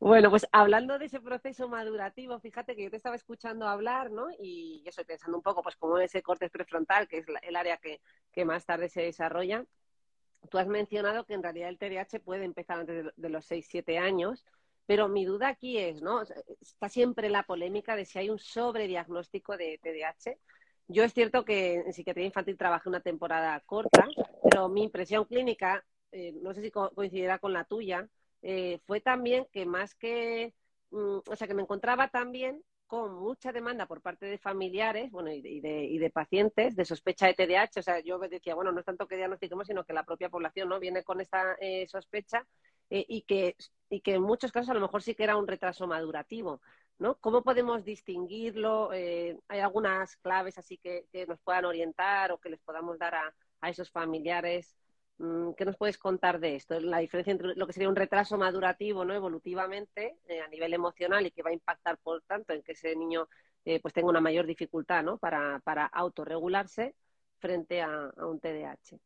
[0.00, 4.26] Bueno, pues hablando de ese proceso madurativo, fíjate que yo te estaba escuchando hablar, ¿no?
[4.38, 7.78] Y yo estoy pensando un poco, pues, como ese corte prefrontal, que es el área
[7.78, 8.00] que,
[8.44, 9.64] más tarde se desarrolla.
[10.50, 14.44] Tú has mencionado que en realidad el TDAH puede empezar antes de, los 6-7 años,
[14.84, 16.20] pero mi duda aquí es, ¿no?
[16.60, 20.36] Está siempre la polémica de si hay un sobrediagnóstico de TDAH.
[20.88, 24.06] Yo es cierto que en psiquiatría infantil trabajé una temporada corta,
[24.42, 28.06] pero mi impresión clínica, eh, no sé si coincidirá con la tuya,
[28.42, 30.52] eh, fue también que más que,
[30.90, 35.32] mm, o sea, que me encontraba también con mucha demanda por parte de familiares bueno,
[35.32, 37.80] y, de, y, de, pacientes de sospecha de TDAH.
[37.80, 40.68] O sea, yo decía, bueno, no es tanto que diagnostiquemos, sino que la propia población
[40.68, 42.46] no viene con esta eh, sospecha
[42.90, 43.56] y, que,
[43.88, 46.60] y que en muchos casos a lo mejor sí que era un retraso madurativo.
[47.20, 48.90] ¿Cómo podemos distinguirlo?
[48.90, 53.34] ¿Hay algunas claves así que, que, nos puedan orientar o que les podamos dar a,
[53.60, 54.76] a esos familiares?
[55.18, 56.78] Mm, ¿Qué nos puedes contar de esto?
[56.80, 59.14] La diferencia entre lo que sería un retraso madurativo, ¿no?
[59.14, 62.96] Evolutivamente, eh, a nivel emocional y que va a impactar, por tanto, en que ese
[62.96, 63.28] niño
[63.64, 65.18] eh, pues tenga una mayor dificultad, ¿no?
[65.18, 66.96] Para, para autorregularse
[67.38, 68.98] frente a, un TDAH.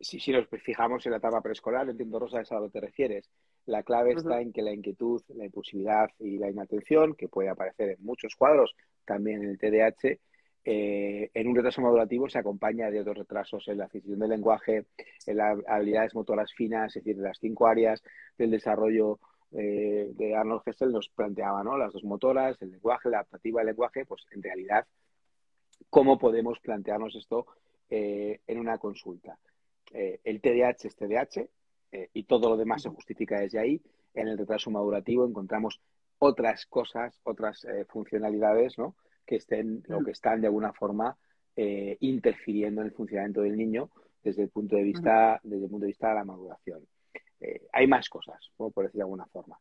[0.00, 2.80] Si, si nos fijamos en la etapa preescolar, entiendo, Rosa, es a lo que te
[2.80, 3.30] refieres.
[3.66, 7.90] La clave está en que la inquietud, la impulsividad y la inatención, que puede aparecer
[7.90, 10.18] en muchos cuadros, también en el TDAH,
[10.66, 14.86] eh, en un retraso madurativo se acompaña de otros retrasos en la adquisición del lenguaje,
[15.26, 18.02] en las habilidades motoras finas, es decir, de las cinco áreas
[18.38, 19.18] del desarrollo
[19.52, 21.76] eh, de Arnold Hessel nos planteaba, ¿no?
[21.76, 24.86] Las dos motoras, el lenguaje, la adaptativa del lenguaje, pues en realidad,
[25.90, 27.46] ¿cómo podemos plantearnos esto
[27.90, 29.38] eh, en una consulta?
[29.92, 31.46] el TDAH es TDAH
[32.12, 33.82] y todo lo demás se justifica desde ahí.
[34.14, 35.80] En el retraso madurativo encontramos
[36.18, 38.96] otras cosas, otras funcionalidades, ¿no?
[39.26, 41.16] que estén o que están de alguna forma
[41.56, 43.90] eh, interfiriendo en el funcionamiento del niño
[44.22, 46.86] desde el punto de vista, desde el punto de vista de la maduración.
[47.40, 49.58] Eh, hay más cosas, por decir de alguna forma.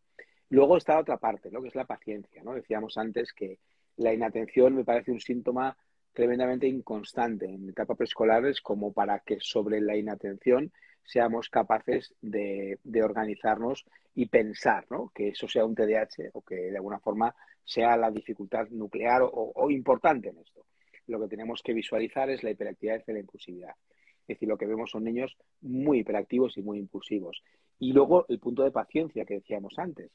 [0.49, 1.61] Luego está otra parte, ¿no?
[1.61, 2.43] que es la paciencia.
[2.43, 2.53] ¿no?
[2.53, 3.59] Decíamos antes que
[3.97, 5.75] la inatención me parece un síntoma
[6.13, 10.71] tremendamente inconstante en etapa preescolares como para que sobre la inatención
[11.05, 13.85] seamos capaces de, de organizarnos
[14.15, 15.11] y pensar ¿no?
[15.13, 19.69] que eso sea un TDAH o que de alguna forma sea la dificultad nuclear o,
[19.69, 20.65] importante en esto.
[21.07, 23.75] Lo que tenemos que visualizar es la hiperactividad y la impulsividad.
[24.21, 27.43] Es decir, lo que vemos son niños muy hiperactivos y muy impulsivos.
[27.79, 30.11] Y luego el punto de paciencia que decíamos antes.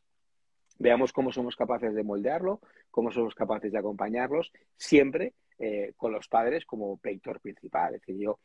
[0.79, 6.29] Veamos cómo somos capaces de moldearlo, cómo somos capaces de acompañarlos, siempre eh, con los
[6.29, 7.95] padres como vector principal.
[7.95, 8.39] Es decir, yo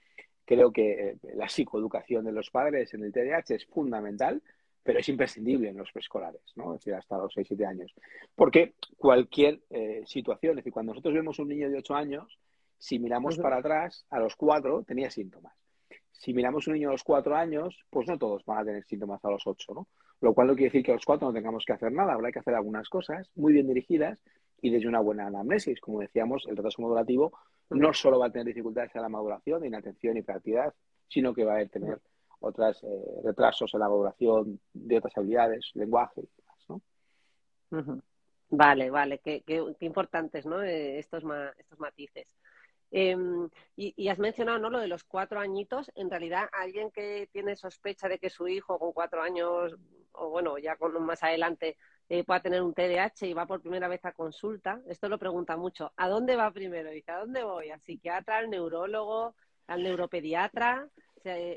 [0.46, 4.42] creo que eh, la psicoeducación de los padres en el TDAH es fundamental
[4.84, 6.74] pero es imprescindible en los preescolares, ¿no?
[6.74, 7.94] Es decir, hasta los 6-7 años.
[8.36, 12.38] Porque cualquier eh, situación, es decir, cuando nosotros vemos un niño de 8 años,
[12.78, 15.54] si miramos para atrás, a los 4 tenía síntomas.
[16.12, 19.24] Si miramos un niño a los 4 años, pues no todos van a tener síntomas
[19.24, 19.88] a los 8, ¿no?
[20.20, 22.32] Lo cual no quiere decir que a los 4 no tengamos que hacer nada, habrá
[22.32, 24.20] que hacer algunas cosas muy bien dirigidas
[24.62, 25.80] y desde una buena anamnesis.
[25.80, 27.32] Como decíamos, el retraso modulativo
[27.70, 30.74] no solo va a tener dificultades en la maduración, inatención y hiperactividad,
[31.08, 32.00] sino que va a tener
[32.40, 36.82] otros eh, retrasos en la maduración de otras habilidades, lenguaje y demás,
[37.72, 38.02] ¿no?
[38.50, 40.62] Vale, vale, qué, qué, importantes, ¿no?
[40.62, 41.24] Eh, estos,
[41.58, 42.28] estos matices.
[42.96, 44.70] Em, y, has mencionado ¿no?
[44.70, 45.92] lo de los cuatro añitos.
[45.96, 49.76] En realidad, alguien que tiene sospecha de que su hijo con cuatro años,
[50.12, 51.76] o bueno, ya con más adelante,
[52.10, 55.58] eh, pueda tener un TDAH y va por primera vez a consulta, esto lo pregunta
[55.58, 55.92] mucho.
[55.96, 56.90] ¿A dónde va primero?
[56.92, 57.70] Dice, ¿a dónde voy?
[57.70, 59.36] ¿Al psiquiatra, al neurólogo,
[59.68, 60.90] al neuropediatra?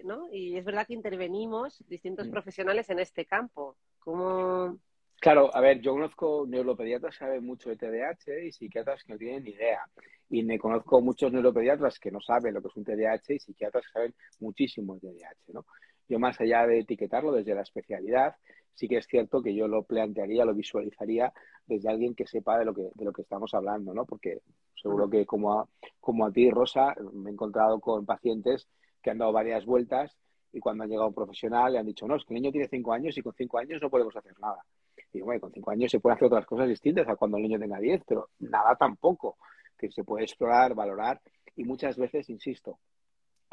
[0.04, 0.28] ¿no?
[0.32, 2.30] Y es verdad que intervenimos distintos mm.
[2.30, 3.76] profesionales en este campo.
[3.98, 4.78] ¿Cómo...
[5.20, 9.18] Claro, a ver, yo conozco neuropediatras que saben mucho de TDAH y psiquiatras que no
[9.18, 9.80] tienen ni idea.
[10.28, 13.84] Y me conozco muchos neuropediatras que no saben lo que es un TDAH y psiquiatras
[13.86, 15.66] que saben muchísimo de TDAH, ¿no?
[16.08, 18.36] yo más allá de etiquetarlo desde la especialidad,
[18.76, 21.32] sí que es cierto que yo lo plantearía, lo visualizaría
[21.66, 24.04] desde alguien que sepa de lo que, de lo que estamos hablando, ¿no?
[24.04, 24.42] Porque
[24.80, 28.68] seguro que como a, como a ti, Rosa, me he encontrado con pacientes
[29.02, 30.16] que han dado varias vueltas
[30.52, 32.52] y cuando han llegado a un profesional le han dicho, no, es que el niño
[32.52, 34.64] tiene cinco años y con cinco años no podemos hacer nada.
[35.12, 37.58] Y bueno, con cinco años se pueden hacer otras cosas distintas a cuando el niño
[37.58, 39.38] tenga diez, pero nada tampoco,
[39.78, 41.20] que se puede explorar, valorar
[41.56, 42.78] y muchas veces, insisto,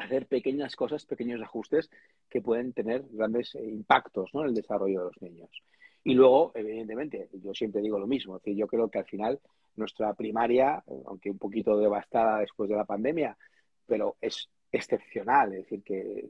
[0.04, 1.90] hacer pequeñas cosas, pequeños ajustes
[2.28, 4.42] que pueden tener grandes eh, impactos ¿no?
[4.42, 5.50] en el desarrollo de los niños.
[6.04, 9.40] Y luego, evidentemente, yo siempre digo lo mismo, es decir, yo creo que al final
[9.76, 13.36] nuestra primaria, aunque un poquito devastada después de la pandemia,
[13.86, 16.28] pero es excepcional, es decir, que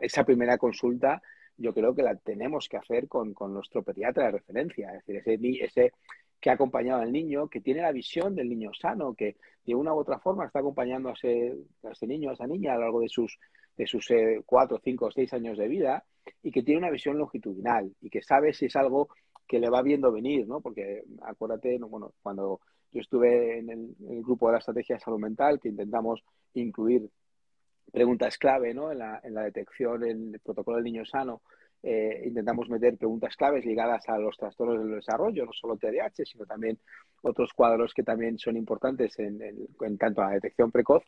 [0.00, 1.20] esa primera consulta
[1.56, 5.16] yo creo que la tenemos que hacer con, con nuestro pediatra de referencia, es decir,
[5.26, 5.92] ese, ese
[6.40, 9.94] que ha acompañado al niño, que tiene la visión del niño sano, que de una
[9.94, 13.08] u otra forma está acompañando a ese, niño, a esa niña a lo largo de
[13.08, 13.38] sus,
[13.76, 16.04] de sus eh, cuatro, cinco seis años de vida
[16.42, 19.08] y que tiene una visión longitudinal y que sabe si es algo
[19.46, 20.60] que le va viendo venir, ¿no?
[20.60, 22.60] Porque acuérdate, bueno, cuando
[22.92, 26.22] yo estuve en el, grupo de la estrategia de salud mental, que intentamos
[26.54, 27.10] incluir
[27.92, 28.92] preguntas clave, ¿no?
[28.92, 31.42] En la, en la detección, en el protocolo del niño sano,
[31.82, 36.44] eh, intentamos meter preguntas claves ligadas a los trastornos del desarrollo, no solo TDAH, sino
[36.44, 36.78] también
[37.22, 41.04] otros cuadros que también son importantes en, en, cuanto a la detección precoz.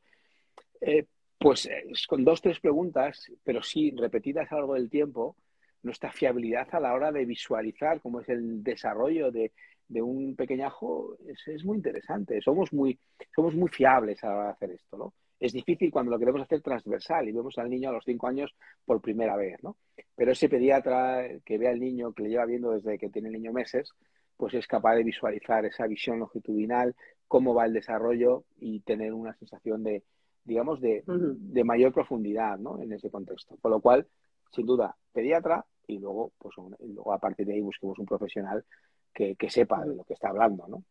[0.80, 1.06] Eh,
[1.38, 5.36] pues eh, con dos, tres preguntas, pero sí repetidas a lo largo del tiempo,
[5.82, 9.52] nuestra fiabilidad a la hora de visualizar cómo es el desarrollo de,
[9.88, 12.40] de un pequeñajo es, es, muy interesante.
[12.40, 12.98] Somos muy,
[13.34, 15.14] somos muy fiables a la hora de hacer esto, ¿no?
[15.42, 18.54] Es difícil cuando lo queremos hacer transversal y vemos al niño a los cinco años
[18.84, 19.76] por primera vez, ¿no?
[20.14, 23.34] Pero ese pediatra que ve al niño, que le lleva viendo desde que tiene el
[23.34, 23.90] niño meses,
[24.36, 26.94] pues es capaz de visualizar esa visión longitudinal,
[27.26, 30.04] cómo va el desarrollo y tener una sensación de,
[30.44, 32.80] digamos, de, de mayor profundidad, ¿no?
[32.80, 33.56] En ese contexto.
[33.60, 34.06] Con lo cual,
[34.52, 38.64] sin duda, pediatra y luego, pues, luego a partir de ahí busquemos un profesional
[39.12, 40.84] que, que sepa de lo que está hablando, ¿no?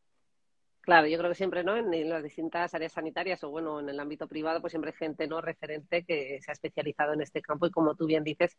[0.82, 1.78] Claro, yo creo que siempre, ¿no?
[1.78, 5.28] En, las distintas áreas sanitarias o, bueno, en el ámbito privado, pues siempre hay gente,
[5.28, 5.39] ¿no?
[5.39, 8.58] Referente que se ha especializado en este campo y, como tú bien dices,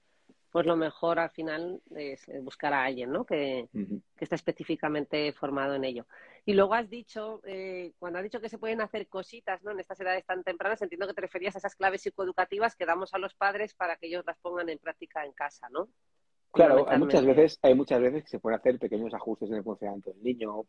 [0.53, 3.25] pues lo mejor al final es buscar a alguien, ¿no?
[3.25, 6.07] Que, que está específicamente formado en ello.
[6.45, 9.73] Y luego has dicho, eh, cuando has dicho que se pueden hacer cositas, ¿no?
[9.73, 13.15] En estas edades tan tempranas, entiendo que te referías a esas claves psicoeducativas que damos
[13.15, 15.89] a los padres para que ellos las pongan en práctica en casa, ¿no?
[16.53, 19.65] Claro, hay muchas veces, hay muchas veces que se pueden hacer pequeños ajustes en el
[19.65, 20.67] funcionamiento del niño,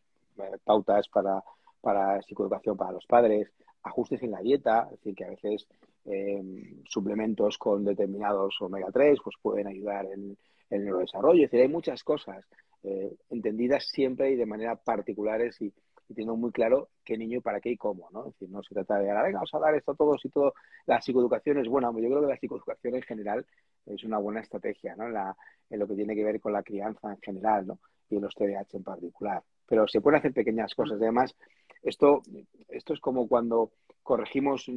[0.63, 1.43] pautas para,
[1.82, 3.52] para psicoeducación para los padres,
[3.84, 5.67] ajustes en la dieta, es decir, que a veces
[6.06, 6.41] eh,
[6.86, 10.38] suplementos con determinados omega 3 pues pueden ayudar en,
[10.69, 11.43] el neurodesarrollo.
[11.43, 12.46] Es decir, hay muchas cosas
[12.84, 17.62] eh, entendidas siempre y de manera particulares y, y, teniendo muy claro qué niño, para
[17.62, 18.28] qué y cómo, ¿no?
[18.28, 20.54] Es decir, no se trata de, venga, vamos a dar esto a todos y todo.
[20.86, 23.46] La psicoeducación es buena, yo creo que la psicoeducación en general
[23.86, 25.10] es una buena estrategia, ¿no?
[25.10, 25.36] La,
[25.69, 27.80] en lo que tiene que ver con la crianza en general, ¿no?
[28.10, 31.02] Y los TDAH en particular pero se pueden hacer pequeñas cosas.
[31.02, 31.36] Además,
[31.82, 32.21] esto,
[32.69, 33.71] esto es como cuando
[34.02, 34.69] corregimos,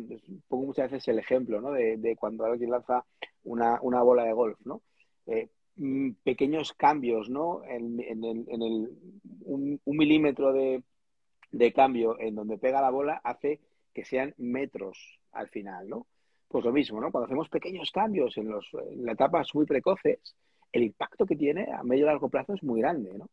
[0.48, 1.72] pongo muchas veces el ejemplo, ¿no?
[1.72, 3.04] De, cuando alguien lanza
[3.44, 4.82] una, una, bola de golf, ¿no?
[5.26, 7.62] Eh, mm, pequeños cambios, ¿no?
[7.64, 8.90] En, en el, en el
[9.44, 10.82] un, milímetro de,
[11.50, 13.60] de, cambio en donde pega la bola hace
[13.92, 16.06] que sean metros al final, ¿no?
[16.48, 17.10] Pues lo mismo, ¿no?
[17.10, 20.20] Cuando hacemos pequeños cambios en, los, en etapas muy precoces,
[20.72, 23.28] el impacto que tiene a medio y largo plazo es muy grande, ¿no?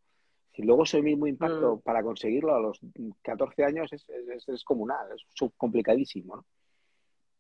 [0.54, 1.82] Si luego ese mismo impacto mm.
[1.82, 2.80] para conseguirlo a los
[3.22, 5.26] 14 años es, es, es comunal, es
[5.58, 6.46] complicadísimo, ¿no?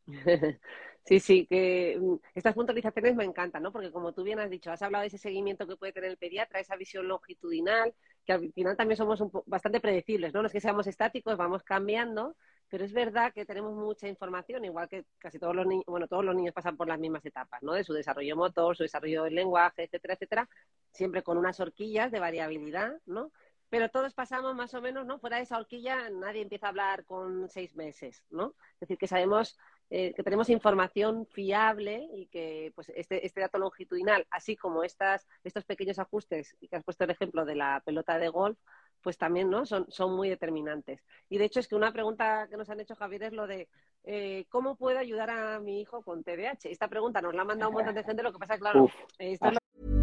[1.05, 3.73] Sí, sí, que mm, estas puntualizaciones me encantan, ¿no?
[3.73, 6.17] Porque como tú bien has dicho, has hablado de ese seguimiento que puede tener el
[6.17, 7.93] pediatra, esa visión longitudinal,
[8.25, 10.41] que al final también somos bastante predecibles, ¿no?
[10.41, 12.37] No es que seamos estáticos, vamos cambiando,
[12.69, 16.23] pero es verdad que tenemos mucha información, igual que casi todos los niños, bueno, todos
[16.23, 17.73] los niños pasan por las mismas etapas, ¿no?
[17.73, 20.49] De su desarrollo motor, su desarrollo del lenguaje, etcétera, etcétera,
[20.93, 23.31] siempre con unas horquillas de variabilidad, ¿no?
[23.69, 25.19] Pero todos pasamos más o menos, ¿no?
[25.19, 28.55] Fuera de esa horquilla nadie empieza a hablar con seis meses, ¿no?
[28.75, 29.57] Es decir, que sabemos
[29.89, 35.27] eh, que tenemos información fiable y que pues este, este dato longitudinal, así como estas,
[35.43, 38.57] estos pequeños ajustes, y que has puesto el ejemplo de la pelota de golf,
[39.01, 39.65] pues también ¿no?
[39.65, 41.03] son, son muy determinantes.
[41.29, 43.67] Y de hecho es que una pregunta que nos han hecho Javier es lo de
[44.05, 46.69] eh, ¿cómo puedo ayudar a mi hijo con TDAH?
[46.69, 48.89] Esta pregunta nos la ha mandado un montón de gente, lo que pasa es claro,
[49.17, 50.02] esto es lo...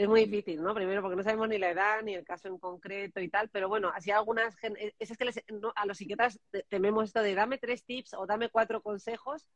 [0.00, 0.74] Es muy difícil, ¿no?
[0.74, 3.68] Primero porque no sabemos ni la edad, ni el caso en concreto y tal, pero
[3.68, 4.56] bueno, así algunas...
[4.56, 8.14] gen- Es, que les- no, a los psiquiatras te- tememos esto de dame tres tips
[8.14, 9.46] o dame cuatro consejos.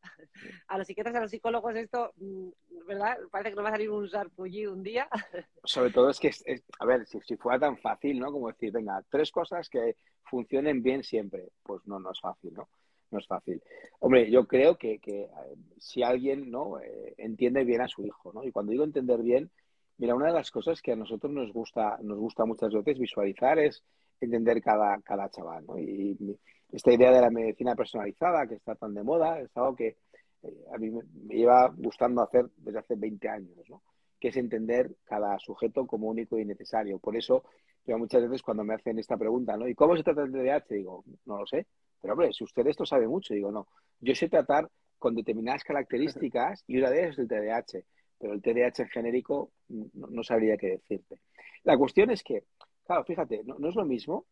[0.69, 2.49] A los psiquiatras, a los psicólogos esto, mm,
[2.87, 3.17] ¿verdad?
[3.31, 5.09] Parece que no va a salir un sarpullido un día.
[5.65, 8.31] Sobre todo es que, es- es- a ver, si, si fuera tan fácil, ¿no?
[8.31, 11.49] Como decir, venga, tres cosas que funcionen bien siempre.
[11.63, 12.69] Pues no, no es fácil, ¿no?
[13.11, 13.63] No es fácil.
[14.01, 15.31] Hombre, yo creo que, que, eh,
[15.79, 16.81] si alguien, ¿no?
[16.81, 18.45] Eh, entiende bien a su hijo, ¿no?
[18.45, 19.51] Y cuando digo entender bien,
[19.99, 23.59] mira, una de las cosas que a nosotros nos gusta, nos gusta muchas veces visualizar
[23.59, 23.83] es
[24.21, 25.79] entender cada, cada chaval, ¿no?
[25.79, 26.39] Y, y
[26.73, 29.97] esta idea de la medicina personalizada que está tan de moda es algo que
[30.43, 33.83] eh, a mí me, me lleva gustando hacer desde hace 20 años, ¿no?
[34.25, 36.99] que es entender cada sujeto como único y necesario.
[36.99, 37.45] Por eso,
[37.85, 39.69] yo muchas veces cuando me hacen esta pregunta, ¿no?
[39.69, 40.65] ¿Y cómo se trata el TDAH?
[40.71, 41.67] Digo, no lo sé.
[42.01, 43.69] Pero hombre, si usted esto sabe mucho, digo, no.
[44.01, 47.85] Yo sé tratar con determinadas características y una de ellas es el TDAH.
[48.25, 51.19] Pero el TDAH en genérico no, sabría qué decirte.
[51.63, 52.45] La cuestión es que,
[52.87, 54.25] claro, fíjate, no, no es lo mismo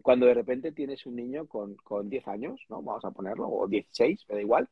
[0.00, 2.80] cuando de repente tienes un niño con, con 10 años, ¿no?
[2.82, 4.68] Vamos a ponerlo, o 16, me da igual,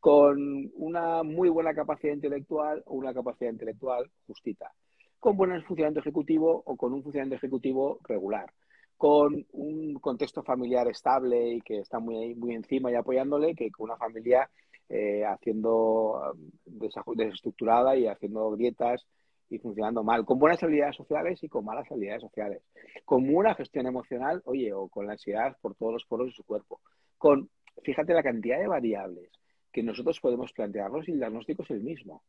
[0.00, 4.70] con una muy buena capacidad intelectual o una capacidad intelectual justita,
[5.18, 8.52] con buen funcionamiento ejecutivo o con un funcionamiento ejecutivo regular,
[8.98, 13.84] con un contexto familiar estable y que está muy, muy encima y apoyándole, que con
[13.84, 14.50] una familia
[14.88, 19.06] eh, haciendo um, desestructurada y haciendo grietas
[19.50, 22.62] y funcionando mal, con buenas habilidades sociales y con malas habilidades sociales,
[23.04, 26.44] con buena gestión emocional, oye, o con la ansiedad por todos los poros de su
[26.44, 26.80] cuerpo,
[27.18, 27.50] con,
[27.82, 29.30] fíjate la cantidad de variables
[29.72, 32.22] que nosotros podemos plantearnos y el diagnóstico es el mismo.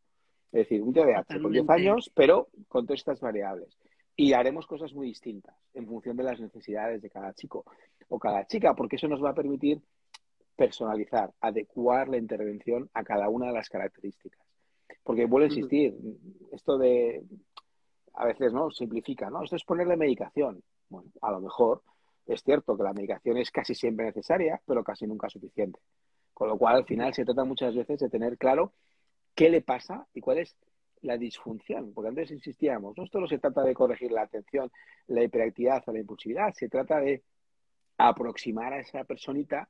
[0.51, 3.77] Es decir, un TDAH con 10 años, pero con todas estas variables.
[4.15, 7.65] Y haremos cosas muy distintas en función de las necesidades de cada chico
[8.07, 9.81] o cada chica, porque eso nos va a permitir
[10.55, 14.41] personalizar, adecuar la intervención a cada una de las características.
[15.03, 15.95] Porque vuelvo a insistir,
[16.51, 17.23] esto de
[18.13, 19.43] a veces no simplifica, ¿no?
[19.43, 20.63] Esto es ponerle medicación.
[20.89, 21.83] Bueno, a lo mejor
[22.25, 25.79] es cierto que la medicación es casi siempre necesaria, pero casi nunca suficiente.
[26.33, 28.73] Con lo cual, al final, se trata muchas veces de tener claro
[29.35, 30.55] qué le pasa y cuál es
[31.01, 31.93] la disfunción.
[31.93, 34.71] Porque antes insistíamos, no esto no se trata de corregir la atención,
[35.07, 37.23] la hiperactividad o la impulsividad, se trata de
[37.97, 39.69] aproximar a esa personita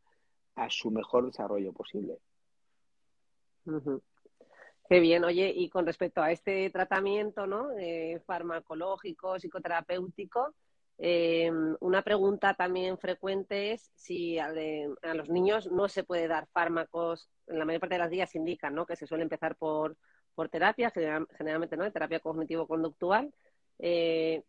[0.56, 2.20] a su mejor desarrollo posible.
[3.66, 4.00] Uh.
[4.88, 7.72] Qué bien, oye, y con respecto a este tratamiento ¿no?
[7.80, 10.54] Eh, farmacológico, psicoterapéutico,
[10.98, 14.54] eh, una pregunta también frecuente es si a,
[15.14, 18.76] los niños no se puede dar fármacos, en la mayor parte de las guías indican
[18.76, 18.86] ¿no?
[18.86, 19.98] que se suele empezar por,
[20.36, 21.92] por terapia, general, generalmente ¿no?
[21.92, 23.34] terapia cognitivo-conductual.
[23.80, 24.44] Eh,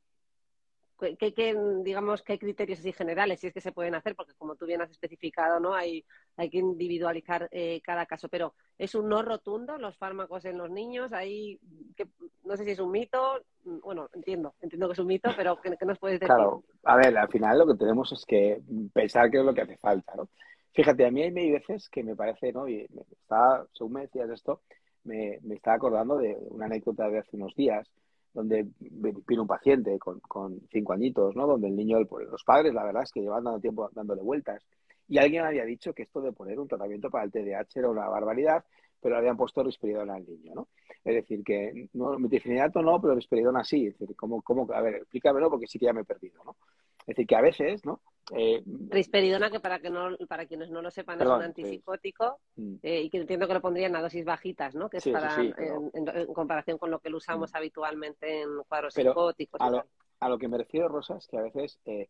[0.99, 4.15] ¿qué, qué, digamos, ¿Qué criterios así generales, si es que se pueden hacer?
[4.15, 5.75] Porque como tú bien has especificado, ¿no?
[5.75, 6.05] hay,
[6.37, 10.71] hay que individualizar eh, cada caso, pero ¿es un no rotundo los fármacos en los
[10.71, 11.13] niños?
[11.13, 11.59] Hay,
[11.97, 12.07] que,
[12.45, 15.77] no sé si es un mito, bueno, entiendo, entiendo que es un mito, pero ¿qué,
[15.77, 16.35] qué nos puedes decir?
[16.35, 18.61] Claro, a ver, al final lo que tenemos es que
[18.93, 20.29] pensar qué es lo que hace falta, ¿no?
[20.73, 22.69] Fíjate, a mí hay veces que me parece, ¿no?
[22.69, 24.61] Y me está, según me decías esto,
[25.05, 27.91] me, me estaba acordando de una anécdota de hace unos días,
[28.37, 31.47] donde vino un paciente con, con, cinco añitos, ¿no?
[31.47, 34.63] Donde el niño, los padres, la verdad es que llevan dando tiempo dándole vueltas.
[35.09, 38.09] Y alguien había dicho que esto de poner un tratamiento para el TDAH era una
[38.09, 38.63] barbaridad,
[39.01, 40.69] pero habían puesto risperidona al niño, ¿no?
[41.03, 43.87] Es decir, que no, metilfenidato no, pero risperidona sí.
[43.87, 44.71] Es decir, ¿cómo, cómo?
[44.71, 46.57] A ver, explícamelo porque sí que ya me he perdido, ¿no?
[47.01, 48.01] Es decir, que a veces, ¿no?
[48.35, 52.41] Eh, risperidona, que para que no, para quienes no lo sepan, perdón, es un antipsicótico
[52.57, 52.81] sí.
[52.83, 54.91] eh, y que entiendo que lo pondrían a dosis bajitas, ¿no?
[54.91, 55.91] Que es sí, para, sí, pero...
[55.95, 57.57] en, en, en, comparación con lo que lo usamos mm.
[57.57, 59.61] habitualmente en cuadros pero psicóticos.
[59.61, 59.85] A lo,
[60.19, 62.09] a lo, que me refiero, Rosa, es que a veces eh,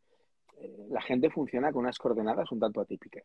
[0.89, 3.25] la gente funciona con unas coordenadas un tanto atípicas.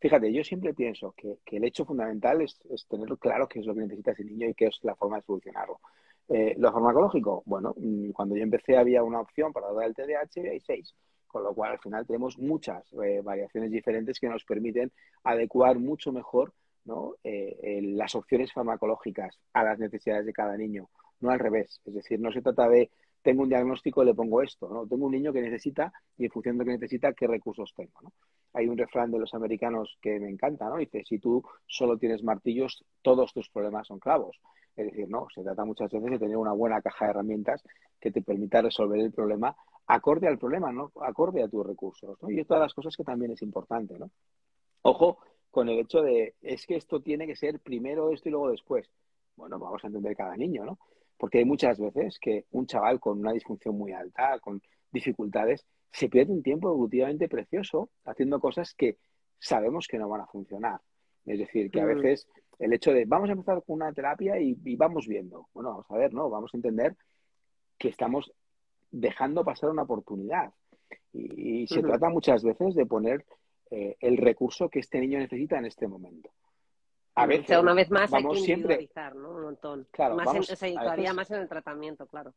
[0.00, 3.66] Fíjate, yo siempre pienso que, que el hecho fundamental es, es, tener claro qué es
[3.66, 5.80] lo que necesita ese niño y qué es la forma de solucionarlo.
[6.28, 10.40] Eh, lo farmacológico, bueno, mm, cuando yo empecé había una opción para dar el TDAH
[10.44, 10.94] y hay seis
[11.32, 14.92] con lo cual al final tenemos muchas eh, variaciones diferentes que nos permiten
[15.24, 16.52] adecuar mucho mejor
[17.24, 20.88] eh, las opciones farmacológicas a las necesidades de cada niño
[21.22, 21.80] no al revés.
[21.84, 22.90] Es decir, no se trata de
[23.22, 24.86] tengo un diagnóstico y le pongo esto, ¿no?
[24.86, 28.12] Tengo un niño que necesita y en función de lo que necesita, qué recursos tengo.
[28.52, 30.76] Hay un refrán de los americanos que me encanta, ¿no?
[30.76, 34.40] Dice, si tú solo tienes martillos, todos tus problemas son clavos.
[34.76, 37.62] Es decir, no, se trata muchas veces de tener una buena caja de herramientas
[38.00, 39.54] que te permita resolver el problema
[39.86, 40.92] acorde al problema, ¿no?
[41.00, 42.30] Acorde a tus recursos, ¿no?
[42.30, 44.10] Y todas las cosas que también es importante, ¿no?
[44.82, 45.18] Ojo
[45.50, 48.90] con el hecho de, es que esto tiene que ser primero esto y luego después.
[49.36, 50.78] Bueno, vamos a entender cada niño, ¿no?
[51.18, 56.08] Porque hay muchas veces que un chaval con una disfunción muy alta, con dificultades, se
[56.08, 58.96] pierde un tiempo evolutivamente precioso haciendo cosas que
[59.38, 60.80] sabemos que no van a funcionar.
[61.26, 61.96] Es decir, que a mm.
[61.96, 62.26] veces
[62.58, 65.48] el hecho de vamos a empezar con una terapia y, vamos viendo.
[65.52, 66.30] Bueno, vamos a ver, ¿no?
[66.30, 66.96] Vamos a entender
[67.78, 68.32] que estamos
[68.90, 70.52] dejando pasar una oportunidad.
[71.12, 73.24] Y, se trata muchas veces de poner
[73.70, 76.30] eh, el recurso que este niño necesita en este momento.
[77.14, 79.32] A veces, una vez más hay que individualizar, ¿no?
[79.32, 79.86] Un montón.
[79.90, 82.32] Claro, más en, todavía más en el tratamiento, claro.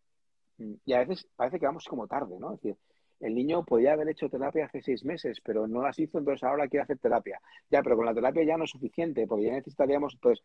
[0.58, 2.54] Mm, y a veces parece que vamos como tarde, ¿no?
[2.54, 2.78] Es decir,
[3.20, 6.68] el niño podía haber hecho terapia hace seis meses, pero no las hizo, entonces ahora
[6.68, 7.40] quiere hacer terapia.
[7.70, 10.44] Ya, pero con la terapia ya no es suficiente, porque ya necesitaríamos, pues,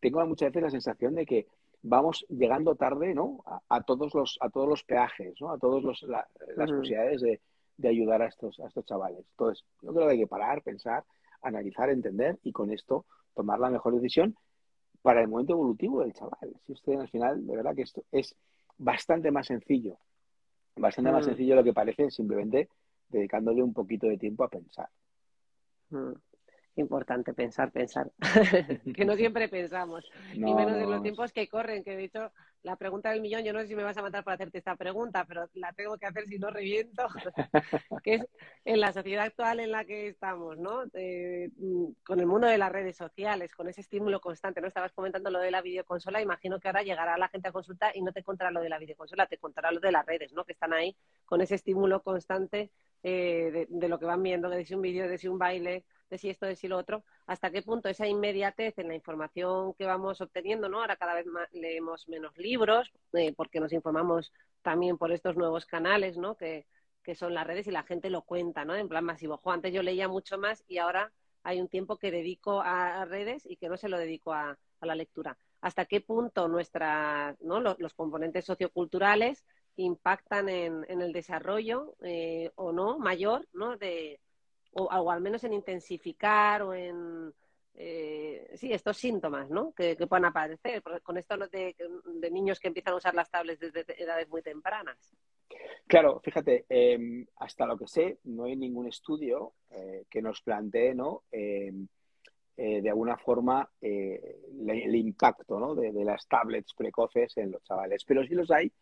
[0.00, 1.46] tengo muchas veces la sensación de que
[1.82, 3.44] vamos llegando tarde, ¿no?
[3.68, 5.50] A, todos los a todos los peajes, ¿no?
[5.50, 7.40] A todas las posibilidades de,
[7.76, 9.24] de, ayudar a estos a estos chavales.
[9.30, 11.04] Entonces, yo creo que hay que parar, pensar,
[11.42, 13.04] analizar, entender y con esto
[13.34, 14.36] tomar la mejor decisión
[15.02, 16.56] para el momento evolutivo del chaval.
[16.66, 18.34] Si usted al final, de verdad que esto es
[18.78, 19.98] bastante más sencillo,
[20.76, 21.28] bastante más mm.
[21.28, 22.68] sencillo de lo que parece simplemente
[23.08, 24.88] dedicándole un poquito de tiempo a pensar.
[25.90, 26.12] Mm
[26.76, 28.10] importante pensar, pensar,
[28.94, 32.32] que no siempre pensamos, ni menos en los tiempos que corren, que de hecho
[32.66, 34.74] la pregunta del millón, yo no sé si me vas a matar para hacerte esta
[34.74, 37.06] pregunta, pero la tengo que hacer si no reviento,
[38.02, 38.26] que es
[38.64, 40.84] en la sociedad actual en la que estamos, ¿no?
[40.84, 44.66] Mm, con el mundo de las redes sociales, con ese estímulo constante, ¿no?
[44.66, 48.02] Estabas comentando lo de la videoconsola, imagino que ahora llegará la gente a consulta y
[48.02, 50.44] no te contará lo de la videoconsola, te contará lo de las redes, ¿no?
[50.44, 52.72] Que están ahí con ese estímulo constante
[53.04, 55.84] eh, de, de, lo que van viendo, de si un vídeo, de si un baile,
[56.10, 59.74] de si esto, de si lo otro, hasta qué punto esa inmediatez en la información
[59.74, 60.80] que vamos obteniendo, ¿no?
[60.80, 64.32] Ahora cada vez más leemos menos libros, eh, porque nos informamos
[64.62, 66.36] también por estos nuevos canales, ¿no?
[66.36, 66.66] Que,
[67.02, 68.74] que son las redes y la gente lo cuenta, ¿no?
[68.74, 69.40] En plan masivo.
[69.44, 71.12] antes yo leía mucho más y ahora
[71.44, 74.94] hay un tiempo que dedico a, redes y que no se lo dedico a, la
[74.94, 75.38] lectura.
[75.60, 77.60] ¿Hasta qué punto nuestra, ¿no?
[77.60, 79.44] los, componentes socioculturales
[79.76, 83.76] impactan en, en el desarrollo eh, o no mayor ¿no?
[83.76, 84.20] De,
[84.76, 87.32] o, al menos en intensificar o en
[87.74, 89.72] eh, sí, estos síntomas ¿no?
[89.72, 91.74] que, puedan aparecer con esto de,
[92.04, 94.96] de, niños que empiezan a usar las tablets desde edades muy tempranas.
[95.86, 100.94] Claro, fíjate, em, hasta lo que sé, no hay ningún estudio eh, que nos plantee
[100.94, 101.22] ¿no?
[101.30, 101.86] Em,
[102.56, 105.74] eh, de alguna forma el impacto ¿no?
[105.74, 108.72] de, de, las tablets precoces en los chavales, pero sí los hay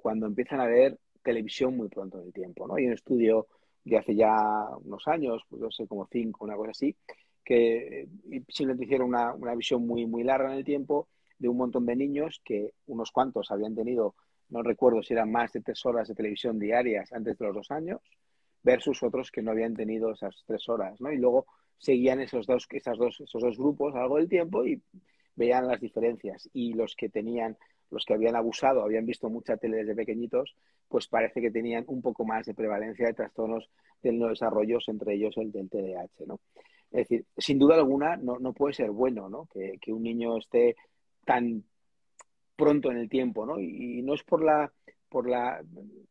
[0.00, 2.66] cuando empiezan a ver televisión muy pronto en el tiempo.
[2.66, 2.76] ¿no?
[2.76, 3.48] Hay un estudio
[3.88, 4.36] de hace ya
[4.84, 6.96] unos años, pues no sé, como cinco, una cosa así,
[7.44, 8.08] que
[8.48, 11.08] simplemente hicieron una, una visión muy, muy larga en el tiempo
[11.38, 14.14] de un montón de niños que unos cuantos habían tenido,
[14.50, 17.70] no recuerdo si eran más de tres horas de televisión diarias antes de los dos
[17.70, 18.00] años,
[18.62, 21.12] versus otros que no habían tenido esas tres horas, ¿no?
[21.12, 21.46] Y luego
[21.78, 24.82] seguían esos dos, esas dos, esos dos grupos a lo largo del tiempo y
[25.36, 26.48] veían las diferencias.
[26.52, 27.56] Y los que tenían
[27.90, 30.54] los que habían abusado, habían visto mucha tele desde pequeñitos,
[30.88, 33.70] pues parece que tenían un poco más de prevalencia de trastornos
[34.02, 36.40] del no desarrollo, entre ellos el del TDAH, ¿no?
[36.90, 39.46] Es decir, sin duda alguna no, no puede ser bueno, ¿no?
[39.46, 40.76] Que, un niño esté
[41.24, 41.64] tan
[42.56, 43.60] pronto en el tiempo, ¿no?
[43.60, 44.72] Y, no es por la,
[45.08, 45.62] por la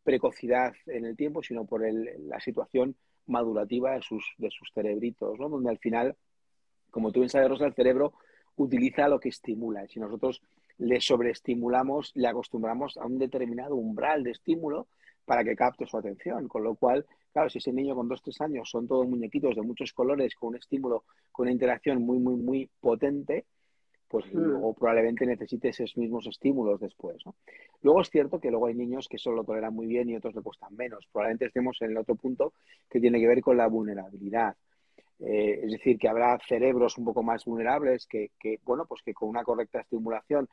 [0.04, 5.50] precocidad en el tiempo, sino por la situación madurativa de sus, de sus cerebritos, ¿no?
[5.50, 6.16] Donde al final,
[6.92, 8.14] como tú bien sabes, Rosa, el cerebro
[8.56, 9.88] utiliza lo que estimula.
[9.88, 10.42] Si nosotros
[10.78, 14.88] le sobreestimulamos, le acostumbramos a un determinado umbral de estímulo
[15.26, 16.48] para que capte su atención.
[16.48, 19.62] Con lo cual, claro, si ese niño con dos, tres años son todos muñequitos de
[19.62, 23.46] muchos colores, con un estímulo, con una interacción muy, muy, muy potente,
[24.08, 27.18] pues luego probablemente necesite esos mismos estímulos después.
[27.82, 30.34] Luego es cierto que luego hay niños que solo lo toleran muy bien y otros
[30.34, 31.06] le cuestan menos.
[31.12, 32.54] Probablemente estemos en el otro punto
[32.90, 34.56] que tiene que ver con la vulnerabilidad.
[35.20, 39.14] Eh, es decir, que habrá cerebros un poco más vulnerables que, que, bueno, pues que
[39.14, 40.48] con una correcta estimulación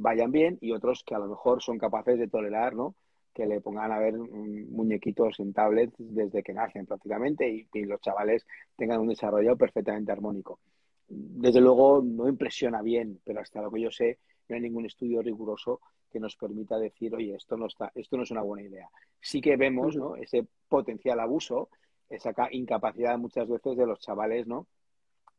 [0.00, 2.94] vayan bien y otros que a lo mejor son capaces de tolerar, ¿no?
[3.34, 8.46] Que le pongan a ver muñequitos en tablets desde que nacen prácticamente y, los chavales
[8.76, 10.60] tengan un desarrollo perfectamente armónico.
[11.08, 14.18] Desde luego no impresiona bien, pero hasta lo que yo sé
[14.48, 15.80] no hay ningún estudio riguroso
[16.10, 18.88] que nos permita decir, oye, esto no está, esto no es una buena idea.
[19.20, 20.16] Sí que vemos, ¿no?
[20.16, 21.68] Ese potencial abuso,
[22.08, 24.66] esa incapacidad muchas veces de los chavales, ¿no?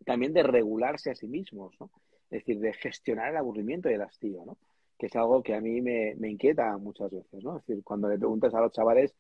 [0.06, 1.90] También de regularse a sí mismos, ¿no?
[2.30, 4.58] Es decir, de gestionar el aburrimiento y el hastío, ¿no?
[5.00, 7.58] que es algo que a mí me, inquieta muchas veces, ¿no?
[7.58, 9.16] Es decir, cuando le preguntas a los chavales,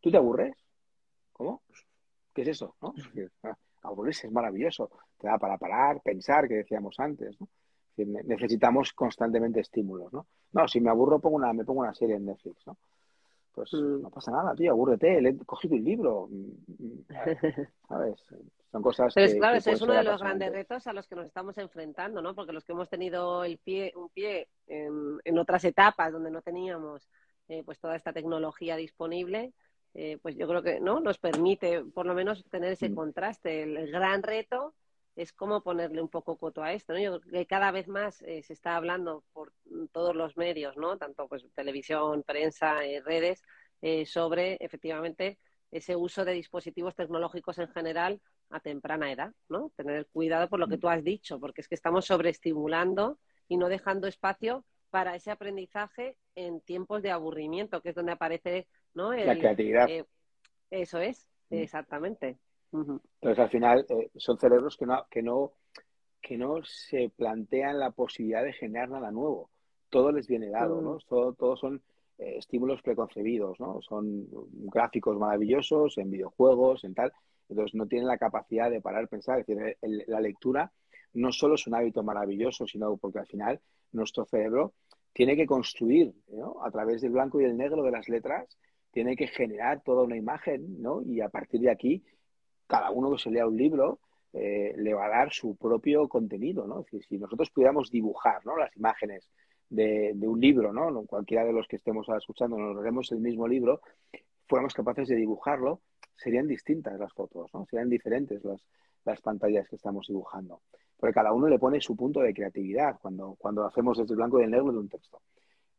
[0.00, 0.56] ¿tú te aburres?
[1.32, 1.62] ¿Cómo?
[2.32, 2.76] ¿Qué es eso?
[2.80, 2.94] ¿no?
[2.96, 7.48] Es decir, ah, aburrirse es maravilloso, te da para parar, pensar, que decíamos antes, ¿no?
[7.96, 10.26] Es decir, necesitamos constantemente estímulos, ¿no?
[10.52, 12.76] No, si me aburro pongo una, me pongo una serie en Netflix, ¿no?
[13.54, 14.02] Pues Mm.
[14.02, 17.04] no pasa nada, tío, abúrrete, lee, coge tu libro, mm,
[17.88, 18.20] ¿sabes?
[18.72, 20.92] Son cosas Pero que, es claro, que ese es uno de los grandes retos a
[20.92, 22.34] los que nos estamos enfrentando, ¿no?
[22.34, 26.42] Porque los que hemos tenido el pie, un pie en, en otras etapas donde no
[26.42, 27.08] teníamos
[27.48, 29.52] eh, pues toda esta tecnología disponible,
[29.94, 32.94] eh, pues yo creo que no nos permite por lo menos tener ese Mm.
[32.96, 33.62] contraste.
[33.62, 34.74] El, el gran reto
[35.16, 36.98] es cómo ponerle un poco coto a esto, ¿no?
[37.00, 39.52] Yo creo que cada vez más eh, se está hablando por
[39.92, 40.98] todos los medios, ¿no?
[40.98, 43.42] Tanto pues televisión, prensa, eh, redes,
[43.82, 45.38] eh, sobre efectivamente
[45.70, 49.70] ese uso de dispositivos tecnológicos en general a temprana edad, ¿no?
[49.76, 53.68] Tener cuidado por lo que tú has dicho, porque es que estamos sobreestimulando y no
[53.68, 59.12] dejando espacio para ese aprendizaje en tiempos de aburrimiento, que es donde aparece, ¿no?
[59.12, 59.88] La El- creatividad.
[59.88, 60.04] eh,
[60.70, 61.56] eso es, Mm.
[61.56, 62.38] exactamente.
[63.20, 65.52] Entonces, al final, eh, son cerebros que no, que, no,
[66.20, 69.50] que no se plantean la posibilidad de generar nada nuevo.
[69.90, 70.98] Todo les viene dado, ¿no?
[71.08, 71.82] Todo, todos son
[72.18, 73.80] eh, estímulos preconcebidos, ¿no?
[73.82, 74.26] Son
[74.72, 77.12] gráficos maravillosos en videojuegos, en tal.
[77.48, 79.38] Entonces, no tienen la capacidad de parar, pensar.
[79.40, 80.72] Es decir, el- la lectura
[81.12, 83.60] no solo es un hábito maravilloso, sino porque al final
[83.92, 84.72] nuestro cerebro
[85.12, 86.56] tiene que construir, ¿no?
[86.64, 88.48] A través del blanco y el negro de las letras,
[88.90, 91.02] tiene que generar toda una imagen, ¿no?
[91.02, 92.02] Y a partir de aquí
[92.66, 93.98] cada uno que se lea un libro
[94.32, 96.80] eh, le va a dar su propio contenido, ¿no?
[96.80, 98.56] Es decir, si nosotros pudiéramos dibujar, ¿no?
[98.56, 99.30] Las imágenes
[99.70, 101.04] de, de un libro, ¿no?
[101.06, 103.80] Cualquiera de los que estemos escuchando, nos leemos el mismo libro,
[104.48, 105.80] fuéramos capaces de dibujarlo,
[106.16, 107.64] serían distintas las fotos, ¿no?
[107.66, 108.66] Serían diferentes las,
[109.04, 110.62] las pantallas que estamos dibujando.
[110.96, 114.16] Porque cada uno le pone su punto de creatividad cuando, cuando lo hacemos desde el
[114.16, 115.20] blanco y el negro de un texto.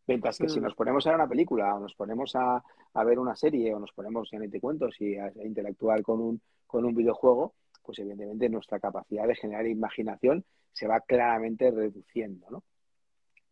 [0.08, 0.64] Mientras que si Mm.
[0.64, 2.64] nos ponemos a ver una película o nos ponemos a,
[2.94, 6.04] a ver una serie o nos ponemos, ya ni te cuento, si a, a interactuar
[6.04, 6.42] con un,
[6.76, 7.54] con un videojuego,
[7.86, 12.64] pues evidentemente nuestra capacidad de generar imaginación se va claramente reduciendo, ¿no?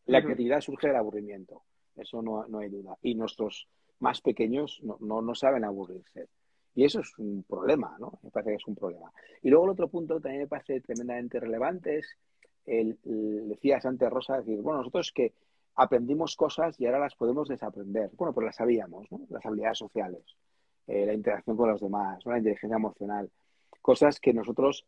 [0.08, 1.62] La creatividad surge del aburrimiento,
[1.96, 2.98] eso no, no hay duda.
[3.02, 3.70] Y nuestros
[4.00, 6.28] más pequeños no, no, no saben aburrirse.
[6.76, 8.20] Y eso es un problema, ¿no?
[8.24, 9.10] Me parece que es un problema.
[9.42, 12.18] Y luego el otro punto también me parece tremendamente relevante es,
[12.66, 15.32] el, el- decías antes, Rosa, decir, bueno, nosotros que
[15.76, 18.10] aprendimos cosas y ahora las podemos desaprender.
[18.18, 19.22] Bueno, pues las sabíamos, ¿no?
[19.30, 20.24] Las habilidades sociales,
[20.88, 22.32] eh, la interacción con los demás, ¿no?
[22.32, 23.30] la inteligencia emocional.
[23.82, 24.86] Cosas que nosotros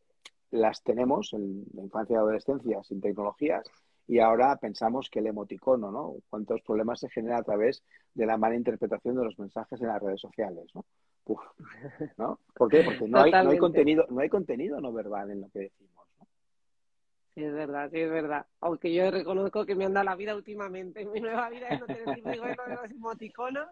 [0.51, 3.69] las tenemos en la infancia y adolescencia sin tecnologías
[4.07, 6.15] y ahora pensamos que el emoticono, ¿no?
[6.29, 7.83] Cuántos problemas se generan a través
[8.13, 10.85] de la mala interpretación de los mensajes en las redes sociales, ¿no?
[11.25, 11.41] Uf,
[12.17, 12.39] ¿no?
[12.53, 12.83] ¿Por qué?
[12.83, 15.94] Porque no hay, no hay contenido, no hay contenido no verbal en lo que decimos,
[17.43, 18.45] es verdad, sí, es verdad.
[18.61, 21.05] Aunque yo reconozco que me han dado la vida últimamente.
[21.13, 23.67] Mi nueva vida es no tener riesgo de los emoticonos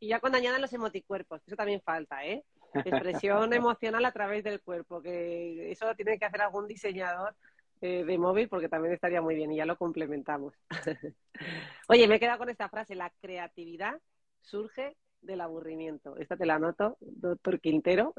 [0.00, 2.44] y ya cuando añadan los emoticuerpos, eso también falta, ¿eh?
[2.74, 7.34] Expresión emocional a través del cuerpo, que eso lo tiene que hacer algún diseñador
[7.80, 10.54] eh, de móvil porque también estaría muy bien y ya lo complementamos.
[11.88, 14.00] Oye, me he quedado con esta frase, la creatividad
[14.40, 14.96] surge
[15.26, 16.16] del aburrimiento.
[16.16, 18.14] Esta te la anoto, doctor Quintero.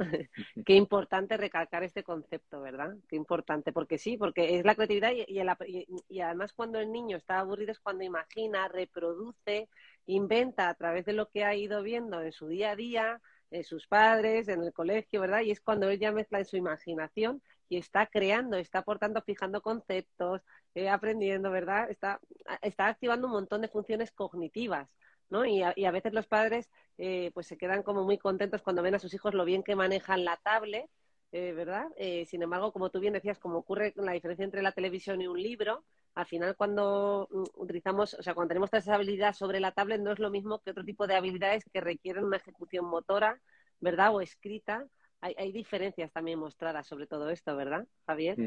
[0.65, 2.95] Qué importante recalcar este concepto, ¿verdad?
[3.07, 6.53] Qué importante, porque sí, porque es la creatividad y, y el ap- y- y además
[6.53, 9.69] cuando el niño está aburrido es cuando imagina, reproduce,
[10.05, 13.63] inventa a través de lo que ha ido viendo en su día a día, en
[13.63, 15.41] sus padres, en el colegio, ¿verdad?
[15.41, 19.61] Y es cuando él ya mezcla en su imaginación y está creando, está aportando, fijando
[19.61, 20.41] conceptos,
[20.75, 21.89] eh, aprendiendo, ¿verdad?
[21.89, 22.19] Está,
[22.61, 24.89] está activando un montón de funciones cognitivas,
[25.29, 25.45] ¿no?
[25.45, 28.81] Y a, y a veces los padres eh, pues se quedan como muy contentos cuando
[28.81, 30.89] ven a sus hijos lo bien que manejan la tablet,
[31.31, 31.87] eh, ¿verdad?
[31.97, 35.21] Eh, sin embargo, como tú bien decías, como ocurre con la diferencia entre la televisión
[35.21, 35.83] y un libro,
[36.15, 40.19] al final cuando mm, utilizamos, o sea, cuando tenemos habilidad sobre la tablet no es
[40.19, 43.39] lo mismo que otro tipo de habilidades que requieren una ejecución motora,
[43.79, 44.15] ¿verdad?
[44.15, 44.87] O escrita.
[45.19, 48.37] Hay, hay diferencias también mostradas sobre todo esto, ¿verdad, Javier?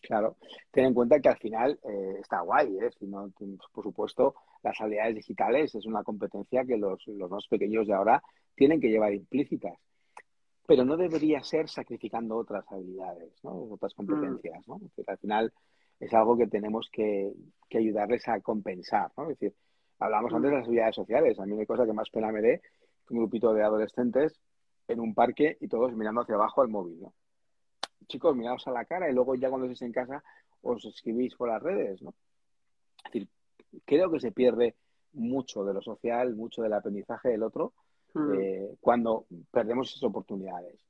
[0.00, 0.36] Claro,
[0.70, 2.90] ten en cuenta que al final eh, está guay, ¿eh?
[2.98, 3.32] Si no,
[3.72, 8.22] por supuesto, las habilidades digitales es una competencia que los, los más pequeños de ahora
[8.54, 9.78] tienen que llevar implícitas,
[10.66, 13.68] pero no debería ser sacrificando otras habilidades, ¿no?
[13.70, 14.80] Otras competencias, ¿no?
[15.06, 15.52] Al final
[15.98, 17.32] es algo que tenemos que,
[17.68, 19.24] que ayudarles a compensar, ¿no?
[19.24, 19.54] Es decir,
[19.98, 22.60] hablamos antes de las habilidades sociales, a mí hay cosa que más pena me dé
[23.06, 24.40] que un grupito de adolescentes
[24.88, 27.14] en un parque y todos mirando hacia abajo al móvil, ¿no?
[28.10, 30.22] chicos, miraos a la cara y luego ya cuando estéis en casa
[30.62, 32.10] os escribís por las redes, ¿no?
[32.98, 33.28] Es decir,
[33.84, 34.74] creo que se pierde
[35.12, 37.72] mucho de lo social, mucho del aprendizaje del otro
[38.14, 38.34] Mm.
[38.34, 40.80] eh, cuando perdemos esas oportunidades.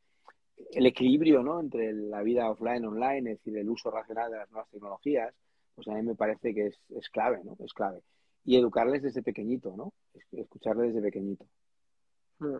[0.73, 1.61] El equilibrio, ¿no?
[1.61, 5.35] Entre la vida offline online, es decir, el uso racional de las nuevas tecnologías,
[5.75, 7.57] pues a mí me parece que es, es clave, ¿no?
[7.65, 8.03] Es clave.
[8.43, 9.93] y educarles desde pequeñito, ¿no?
[10.33, 11.45] Escucharles desde pequeñito.
[12.39, 12.57] Mm.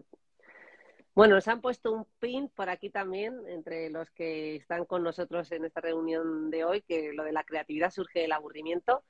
[1.15, 5.51] Bueno, nos han puesto un pin por aquí también, entre los que están con nosotros
[5.53, 9.03] en esta reunión de hoy, que lo de la creatividad surge del aburrimiento.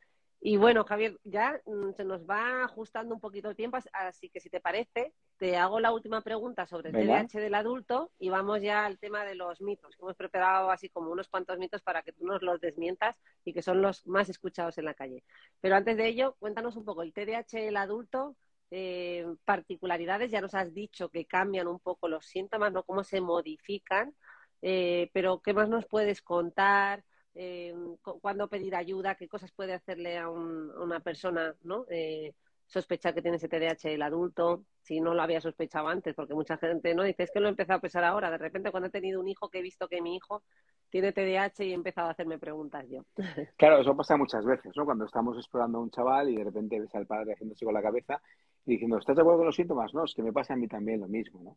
[0.43, 4.41] Y bueno, Javier, ya mm, se nos va ajustando un poquito el tiempo, así que
[4.41, 8.63] si te parece, te hago la última pregunta sobre el TDAH del adulto y vamos
[8.63, 12.13] ya al tema de los mitos, hemos preparado así como unos cuantos mitos para que
[12.13, 15.25] tú nos los desmientas y que son los más escuchados en la calle.
[15.61, 18.35] Pero antes de ello, cuéntanos un poco, el TDAH del adulto,
[18.71, 22.85] eh, particularidades, ya nos has dicho que cambian un poco los síntomas, ¿no?
[22.85, 24.15] Cómo se modifican,
[24.63, 27.05] eh, pero ¿qué más nos puedes contar?
[27.35, 31.87] Eh, cuándo pedir ayuda, qué cosas puede hacerle a, una persona, ¿no?
[31.89, 32.35] Eh,
[32.67, 36.57] sospechar que tiene ese TDAH el adulto, si no lo había sospechado antes, porque mucha
[36.57, 38.31] gente no dice es que lo he empezado a pensar ahora.
[38.31, 40.43] De repente, cuando he tenido un hijo, que he visto que mi hijo
[40.89, 43.05] tiene TDAH y he empezado a hacerme preguntas yo.
[43.57, 44.85] Claro, eso pasa muchas veces, ¿no?
[44.85, 47.83] Cuando estamos explorando a un chaval y de repente ves al padre haciéndose con la
[47.83, 48.21] cabeza
[48.67, 49.95] y diciendo, ¿estás de acuerdo con los síntomas?
[49.95, 51.57] No, es que me pasa a mí también lo mismo, ¿no?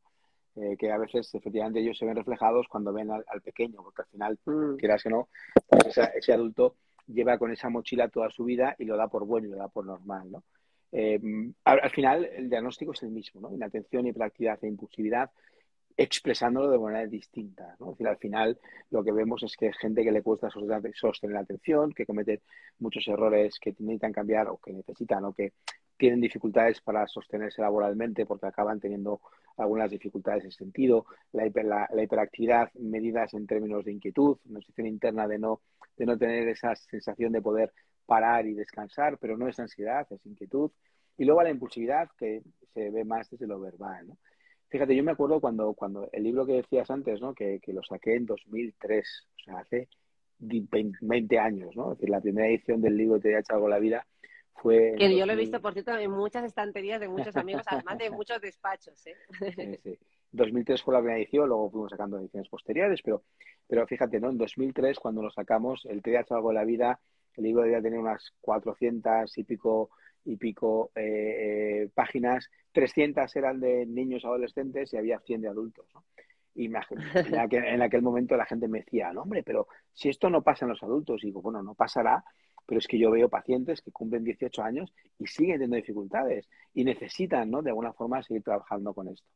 [0.56, 4.08] Eh, que a veces efectivamente ellos se ven reflejados cuando ven al, pequeño, porque al
[4.08, 4.76] final, mm.
[4.76, 5.28] quieras que no,
[5.68, 6.76] pues ese adulto
[7.08, 9.68] lleva con esa mochila toda su vida y lo da por bueno y lo da
[9.68, 10.44] por normal, ¿no?
[10.92, 11.20] Eh,
[11.64, 13.52] al, final, el diagnóstico es el mismo, ¿no?
[13.52, 15.32] Inatención, hiperactividad e impulsividad,
[15.98, 17.88] expresándolo de manera distinta, ¿no?
[17.88, 18.60] Es decir, al final
[18.92, 22.44] lo que vemos es que hay gente que le cuesta sostener la atención, que comete
[22.78, 25.54] muchos errores que necesitan cambiar o que necesitan o que
[25.98, 29.22] tienen dificultades para sostenerse laboralmente porque acaban teniendo
[29.58, 35.40] algunas dificultades en sentido, la, hiperactividad medidas en términos de inquietud, una situación interna de
[35.40, 35.62] no,
[35.96, 37.72] de no tener esa sensación de poder
[38.06, 40.72] parar y descansar, pero no es ansiedad, es inquietud.
[41.18, 42.42] Y luego la impulsividad, que
[42.74, 44.08] se ve más desde lo verbal.
[44.08, 44.18] ¿no?
[44.70, 47.36] Fíjate, yo me acuerdo cuando, cuando el libro que decías antes, ¿no?
[47.36, 49.88] que, que lo saqué en 2003, o sea, hace
[50.40, 51.94] 20 años, ¿no?
[51.94, 54.06] Es decir, la primera edición del libro Te he hecho algo la vida,
[54.56, 57.98] fue que yo lo he visto, por cierto, en muchas estanterías de muchos amigos, además
[57.98, 59.06] de muchos despachos.
[59.08, 59.16] ¿eh?
[59.56, 60.00] Sí, sí.
[60.32, 63.24] 2003 fue la primera edición, luego fuimos sacando ediciones posteriores, pero,
[63.68, 64.30] pero fíjate, ¿no?
[64.30, 67.00] En 2003, cuando lo sacamos, el TDAH algo de la vida,
[67.36, 69.92] el libro debía tener unas 400 y pico,
[70.26, 75.88] y pico eh, eh, páginas, 300 eran de niños adolescentes y había 100 de adultos,
[75.94, 76.04] ¿no?
[76.56, 76.76] Y en
[77.40, 80.66] aquel, en aquel momento la gente me decía, no, hombre, pero si esto no pasa
[80.66, 82.24] en los adultos, y digo, bueno, no pasará,
[82.66, 86.84] pero es que yo veo pacientes que cumplen 18 años y siguen teniendo dificultades y
[86.84, 87.62] necesitan, ¿no?
[87.62, 89.28] De alguna forma seguir trabajando con esto.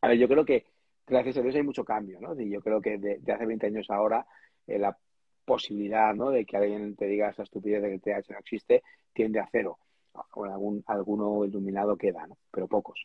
[0.00, 0.66] A ver, yo creo que
[1.06, 2.38] gracias a Dios hay mucho cambio, ¿no?
[2.38, 4.26] Y yo creo que de, hace 20 años ahora
[4.66, 4.96] eh, la
[5.44, 6.30] posibilidad, ¿no?
[6.30, 8.82] De que alguien te diga esa estupidez de que el TH no existe
[9.12, 9.78] tiende a cero.
[10.30, 12.38] Con algún, alguno iluminado queda, ¿no?
[12.52, 13.04] Pero pocos.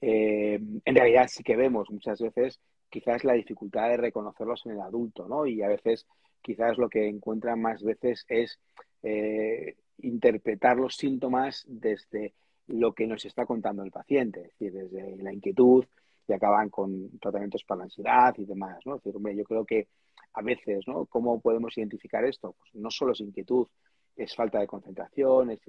[0.00, 4.80] Eh, en realidad sí que vemos muchas veces quizás la dificultad de reconocerlos en el
[4.80, 5.46] adulto, ¿no?
[5.46, 6.06] Y a veces
[6.44, 8.60] quizás lo que encuentran más veces es
[9.02, 12.34] eh, interpretar los síntomas desde
[12.66, 15.84] lo que nos está contando el paciente, es decir, desde la inquietud
[16.28, 18.96] y acaban con tratamientos para la ansiedad y demás, ¿no?
[18.96, 19.88] Es decir, hombre, yo creo que
[20.34, 21.06] a veces, ¿no?
[21.06, 22.54] ¿Cómo podemos identificar esto?
[22.58, 23.66] Pues no solo es inquietud,
[24.14, 25.60] es falta de concentración, es,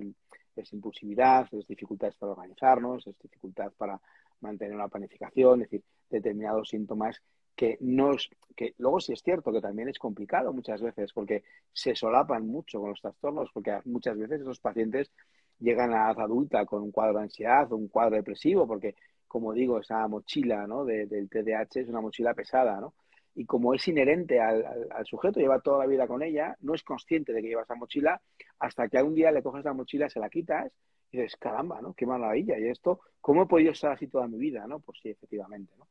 [0.56, 4.00] es impulsividad, es dificultades para organizarnos, es dificultad para
[4.42, 7.22] mantener una planificación, es decir, determinados síntomas
[7.56, 11.96] que nos, que luego sí es cierto que también es complicado muchas veces porque se
[11.96, 15.12] solapan mucho con los trastornos, porque muchas veces esos pacientes
[15.60, 18.96] llegan a edad adulta con un cuadro de ansiedad un cuadro depresivo, porque
[19.28, 20.86] como digo, esa mochila ¿no?
[20.86, 22.94] del TDAH es una mochila pesada, ¿no?
[23.38, 27.34] Y como es inherente al, sujeto, lleva toda la vida con ella, no es consciente
[27.34, 28.22] de que lleva esa mochila,
[28.60, 30.72] hasta que un día le coges la mochila, se la quitas
[31.12, 31.94] y dices, caramba, ¿no?
[31.94, 32.58] Qué maravilla.
[32.58, 34.80] Y esto, ¿cómo he podido estar así toda mi vida, ¿no?
[34.80, 35.86] Pues sí, efectivamente, ¿no?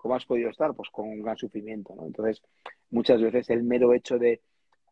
[0.00, 0.74] ¿Cómo has podido estar?
[0.74, 2.06] Pues con un gran sufrimiento, ¿no?
[2.06, 2.42] Entonces,
[2.88, 4.40] muchas veces el mero hecho de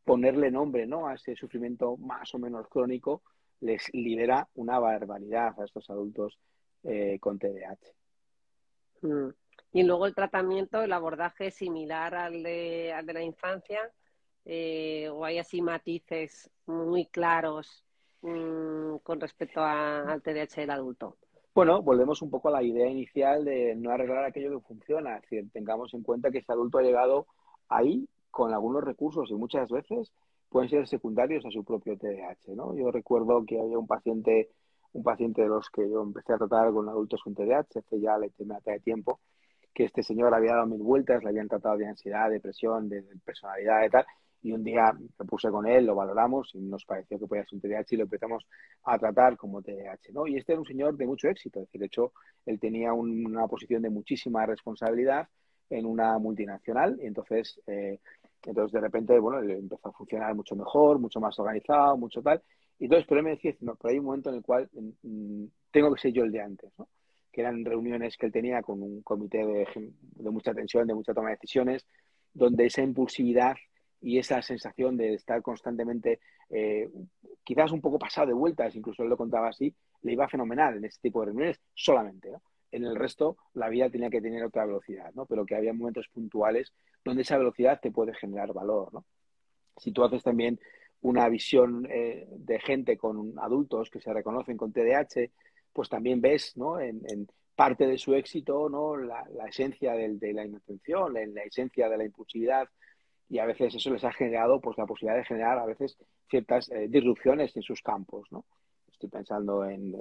[0.05, 1.07] ponerle nombre, ¿no?
[1.07, 3.23] A ese sufrimiento más o menos crónico
[3.61, 6.39] les libera una barbaridad a estos adultos
[6.85, 7.79] eh, con TDAH.
[9.01, 9.29] Mm.
[9.73, 13.91] Y luego el tratamiento, el abordaje similar al de, la infancia,
[14.45, 17.83] eh, o hay así matices muy claros
[18.21, 21.17] mm, con respecto al TDAH del adulto.
[21.59, 25.17] Bueno, volvemos un poco a la idea inicial de no arreglar aquello que funciona.
[25.17, 27.27] Es decir, tengamos en cuenta que ese adulto ha llegado
[27.69, 30.13] ahí con algunos recursos y muchas veces
[30.51, 32.77] pueden ser secundarios a su propio TDAH, ¿no?
[32.77, 34.51] Yo recuerdo que había un paciente,
[34.93, 38.17] un paciente de los que yo empecé a tratar con adultos con TDAH, hace ya
[38.19, 39.19] le de tiempo,
[39.75, 43.85] que este señor había dado mil vueltas, le habían tratado de ansiedad, depresión, de, personalidad
[43.85, 44.07] y tal,
[44.43, 47.55] y un día me puse con él, lo valoramos y nos pareció que podía ser
[47.55, 48.47] un TDAH y lo empezamos
[48.85, 50.27] a tratar como TDAH, ¿no?
[50.27, 52.13] Y este era un señor de mucho éxito, es decir, de hecho,
[52.47, 55.29] él tenía una posición de muchísima responsabilidad
[55.71, 57.99] en una multinacional y entonces, eh,
[58.45, 62.43] entonces de repente, bueno, él empezó a funcionar mucho mejor, mucho más organizado, mucho tal,
[62.79, 64.69] Y entonces, pero él me decía, no, pero hay un momento en el cual
[65.03, 66.89] mm, tengo que ser yo el de antes, ¿no?
[67.33, 71.13] que eran reuniones que él tenía con un comité de, de mucha tensión, de mucha
[71.13, 71.87] toma de decisiones,
[72.33, 73.55] donde esa impulsividad
[74.01, 76.21] y esa sensación de estar constantemente,
[76.51, 76.89] eh,
[77.45, 80.85] quizás un poco pasado de vueltas, incluso él lo contaba así, le iba fenomenal en
[80.85, 82.31] este tipo de reuniones solamente.
[82.71, 85.27] En el resto, la vida tenía que tener otra velocidad, ¿no?
[85.27, 86.73] pero que había momentos puntuales
[87.05, 88.93] donde esa velocidad te puede generar valor.
[88.93, 89.05] ¿no?
[89.77, 90.61] Si tú haces también
[91.01, 95.31] una visión eh, de gente con adultos que se reconocen con TDAH,
[95.73, 96.79] pues también ves ¿no?
[96.79, 98.97] en, parte de su éxito ¿no?
[98.97, 102.69] la, esencia de la inatención, la esencia de la impulsividad,
[103.29, 105.97] y a veces eso les ha generado pues la posibilidad de generar a veces
[106.29, 108.45] ciertas eh, disrupciones en sus campos, ¿no?
[108.91, 109.95] Estoy pensando en,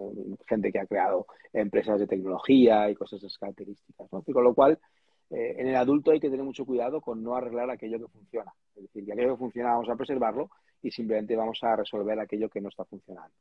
[0.48, 4.24] gente que ha creado empresas de tecnología y cosas de esas características, ¿no?
[4.26, 4.80] Y con lo cual,
[5.30, 8.52] eh, en el adulto hay que tener mucho cuidado con no arreglar aquello que funciona.
[8.76, 10.50] Es decir, que aquello que funciona vamos a preservarlo
[10.82, 13.34] y simplemente vamos a resolver aquello que no está funcionando.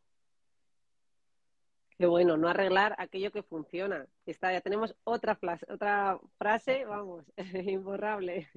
[1.99, 4.07] Qué bueno, no arreglar aquello que funciona.
[4.27, 7.25] Está, ya tenemos otra, frase, otra frase, vamos,
[7.55, 8.49] imborrable.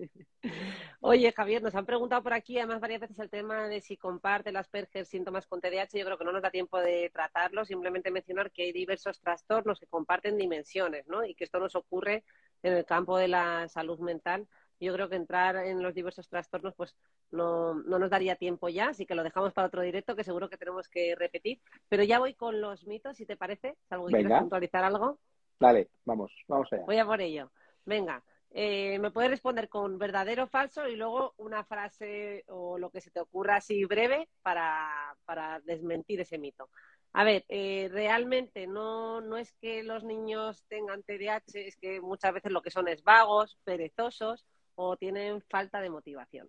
[0.99, 4.51] Oye, Javier, nos han preguntado por aquí, además varias veces el tema de si comparte
[4.51, 5.97] las Asperger síntomas con TDAH.
[5.97, 9.79] Yo creo que no nos da tiempo de tratarlo, simplemente mencionar que hay diversos trastornos
[9.79, 11.23] que comparten dimensiones, ¿no?
[11.23, 12.25] Y que esto nos ocurre
[12.61, 14.49] en el campo de la salud mental
[14.85, 16.95] yo creo que entrar en los diversos trastornos pues
[17.31, 20.49] no, no, nos daría tiempo ya, así que lo dejamos para otro directo que seguro
[20.49, 21.61] que tenemos que repetir.
[21.89, 23.75] Pero ya voy con los mitos, si te parece.
[23.89, 25.19] ¿Algo quieres puntualizar algo?
[25.59, 26.83] Dale, vamos, vamos allá.
[26.85, 27.51] Voy a por ello.
[27.85, 32.89] Venga, eh, me puedes responder con verdadero o falso y luego una frase o lo
[32.89, 36.69] que se te ocurra así breve para, para desmentir ese mito.
[37.13, 42.33] A ver, eh, realmente no, no es que los niños tengan TDAH, es que muchas
[42.33, 44.45] veces lo que son es vagos, perezosos
[44.81, 46.47] o tienen falta de motivación?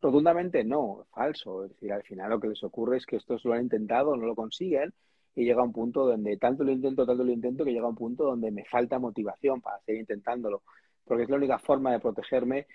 [0.00, 1.64] Rotundamente no, falso.
[1.64, 4.24] Es decir, al final lo que les ocurre es que estos lo han intentado, no
[4.24, 4.94] lo consiguen
[5.34, 8.22] y llega un punto donde tanto lo intento, tanto lo intento, que llega un punto
[8.22, 10.62] donde me falta motivación para seguir intentándolo.
[11.04, 12.68] Porque es la única forma de protegerme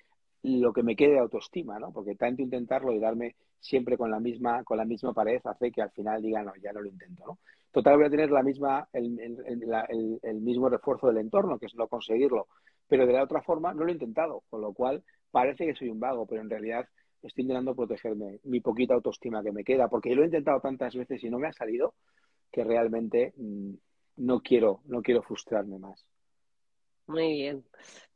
[0.43, 1.93] lo que me quede de autoestima, ¿no?
[1.93, 5.81] Porque tanto intentarlo y darme siempre con la misma, con la misma pared hace que
[5.81, 7.39] al final diga, no, ya no lo intento, ¿no?
[7.71, 12.47] Total, voy a tener la misma, el mismo refuerzo del entorno, que es no conseguirlo
[12.87, 15.89] pero de la otra forma no lo he intentado, con lo cual parece que soy
[15.89, 16.87] un vago, pero en realidad
[17.21, 20.95] estoy intentando protegerme, mi poquita autoestima que me queda, porque yo lo he intentado tantas
[20.95, 21.95] veces y no me ha salido
[22.51, 23.73] que realmente mm,
[24.17, 26.05] no quiero, no quiero frustrarme más.
[27.07, 27.65] Muy bien.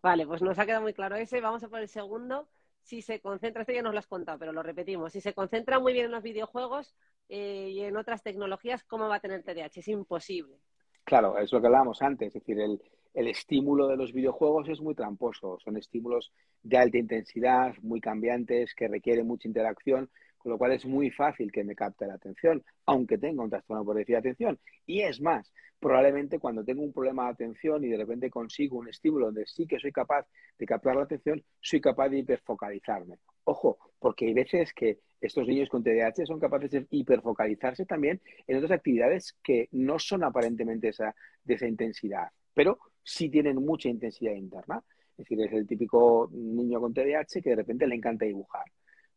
[0.01, 1.39] Vale, pues nos ha quedado muy claro ese.
[1.39, 2.49] Vamos a por el segundo.
[2.81, 5.13] Si se concentra, esto ya nos lo has contado, pero lo repetimos.
[5.13, 6.93] Si se concentra muy bien en los videojuegos
[7.29, 9.79] eh, y en otras tecnologías, ¿cómo va a tener TDAH?
[9.79, 10.57] Es imposible.
[11.03, 12.81] Claro, es lo que hablábamos antes, es decir, el,
[13.13, 15.57] el estímulo de los videojuegos es muy tramposo.
[15.63, 16.31] Son estímulos
[16.63, 21.51] de alta intensidad, muy cambiantes, que requieren mucha interacción, con lo cual es muy fácil
[21.51, 24.59] que me capte la atención, aunque tenga un trastorno por déficit de atención.
[24.85, 28.87] Y es más, probablemente cuando tengo un problema de atención y de repente consigo un
[28.87, 30.25] estímulo donde sí que soy capaz
[30.57, 33.17] de captar la atención, soy capaz de hiperfocalizarme.
[33.43, 38.57] Ojo, porque hay veces que estos niños con TDAH son capaces de hiperfocalizarse también en
[38.57, 44.33] otras actividades que no son aparentemente esa, de esa intensidad, pero sí tienen mucha intensidad
[44.33, 44.83] interna.
[45.11, 48.65] Es decir, es el típico niño con TDAH que de repente le encanta dibujar.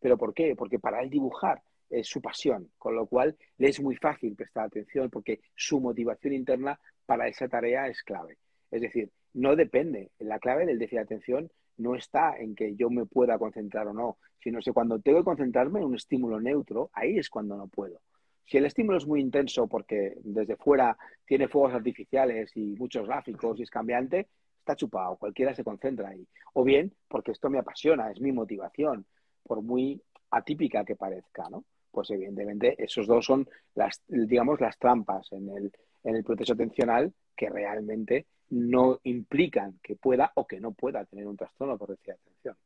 [0.01, 0.55] ¿Pero por qué?
[0.57, 4.67] Porque para él dibujar es su pasión, con lo cual le es muy fácil prestar
[4.67, 8.39] atención porque su motivación interna para esa tarea es clave.
[8.71, 12.91] Es decir, no depende, la clave del déficit de atención no está en que yo
[12.91, 16.91] me pueda concentrar o no, sino que cuando tengo que concentrarme en un estímulo neutro,
[16.93, 18.01] ahí es cuando no puedo.
[18.45, 23.59] Si el estímulo es muy intenso porque desde fuera tiene fuegos artificiales y muchos gráficos
[23.59, 24.29] y es cambiante,
[24.59, 26.27] está chupado, cualquiera se concentra ahí.
[26.55, 29.07] O bien porque esto me apasiona, es mi motivación,
[29.43, 31.65] por muy atípica que parezca, ¿no?
[31.91, 35.73] Pues evidentemente esos dos son las, digamos, las trampas en el,
[36.03, 41.27] en el proceso atencional que realmente no implican que pueda o que no pueda tener
[41.27, 42.57] un trastorno por decir atención.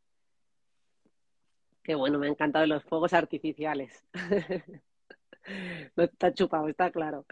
[1.82, 4.04] Qué bueno, me han encantado los fuegos artificiales.
[5.96, 7.24] no está chupado, está claro.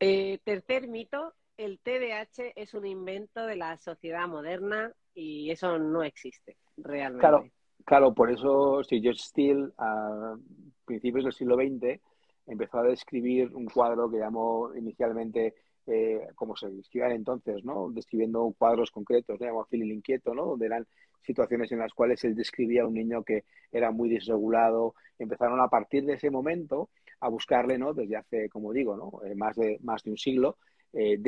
[0.00, 6.02] Eh, tercer mito, el TDAH es un invento de la sociedad moderna y eso no
[6.02, 7.20] existe realmente.
[7.20, 7.50] Claro,
[7.84, 10.36] claro por eso si George Steele a
[10.84, 12.00] principios del siglo XX
[12.46, 15.54] empezó a describir un cuadro que llamó inicialmente
[15.88, 17.90] eh, como se describían entonces, ¿no?
[17.90, 19.46] Describiendo cuadros concretos, ¿no?
[19.46, 20.44] Llamó Phil Inquieto, ¿no?
[20.46, 20.86] Donde eran
[21.22, 24.94] situaciones en las cuales él describía a un niño que era muy desregulado.
[25.18, 26.90] Empezaron a partir de ese momento
[27.20, 27.94] a buscarle, ¿no?
[27.94, 29.24] Desde hace, como digo, ¿no?
[29.24, 30.58] Eh, más, de, más de un siglo,
[30.92, 31.18] eh,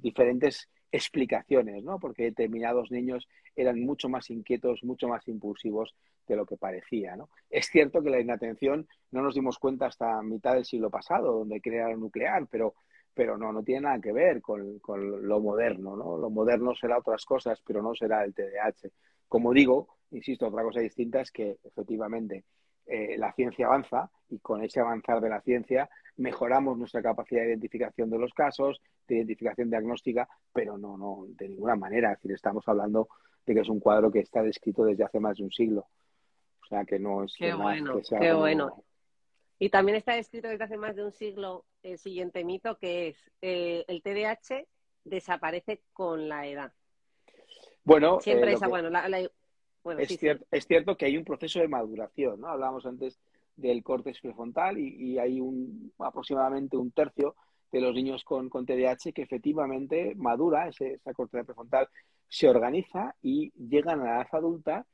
[0.00, 1.98] diferentes explicaciones, ¿no?
[1.98, 5.94] Porque determinados niños eran mucho más inquietos, mucho más impulsivos
[6.26, 7.30] de lo que parecía, ¿no?
[7.48, 11.60] Es cierto que la inatención no nos dimos cuenta hasta mitad del siglo pasado, donde
[11.60, 12.74] crearon nuclear, pero,
[13.14, 16.18] pero no, no tiene nada que ver con, con lo moderno, ¿no?
[16.18, 18.90] Lo moderno será otras cosas, pero no será el TDAH.
[19.28, 22.44] Como digo, insisto, otra cosa distinta es que efectivamente
[22.86, 27.48] eh, la ciencia avanza y con ese avanzar de la ciencia mejoramos nuestra capacidad de
[27.48, 32.12] identificación de los casos, de identificación diagnóstica, pero no, no, de ninguna manera.
[32.12, 33.08] Es decir, estamos hablando
[33.46, 35.86] de que es un cuadro que está descrito desde hace más de un siglo.
[36.62, 37.34] O sea, que no es...
[37.38, 38.84] Qué bueno, qué bueno.
[39.58, 43.30] Y también está descrito desde hace más de un siglo el siguiente mito, que es
[43.42, 44.66] eh, el TDAH
[45.04, 46.72] desaparece con la edad.
[47.84, 48.90] Bueno, siempre eh, esa, bueno,
[49.98, 52.48] es, cierto, que hay un proceso de maduración, ¿no?
[52.48, 53.18] Hablábamos antes
[53.56, 57.34] del córtex prefrontal y, hay un aproximadamente un tercio
[57.70, 61.88] de los niños con, con TDAH que efectivamente madura, ese, esa corteza prefrontal
[62.28, 64.86] se organiza y llegan a la edad adulta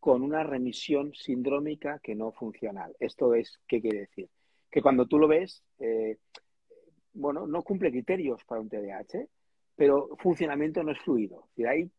[0.00, 2.94] con una remisión sindrómica que no funcional.
[2.98, 4.28] Esto es, ¿qué quiere decir?
[4.70, 6.18] Que cuando tú lo ves, eh,
[7.12, 9.28] bueno, no cumple criterios para un TDAH,
[9.76, 11.48] pero funcionamiento no es fluido.
[11.66, 11.90] Hay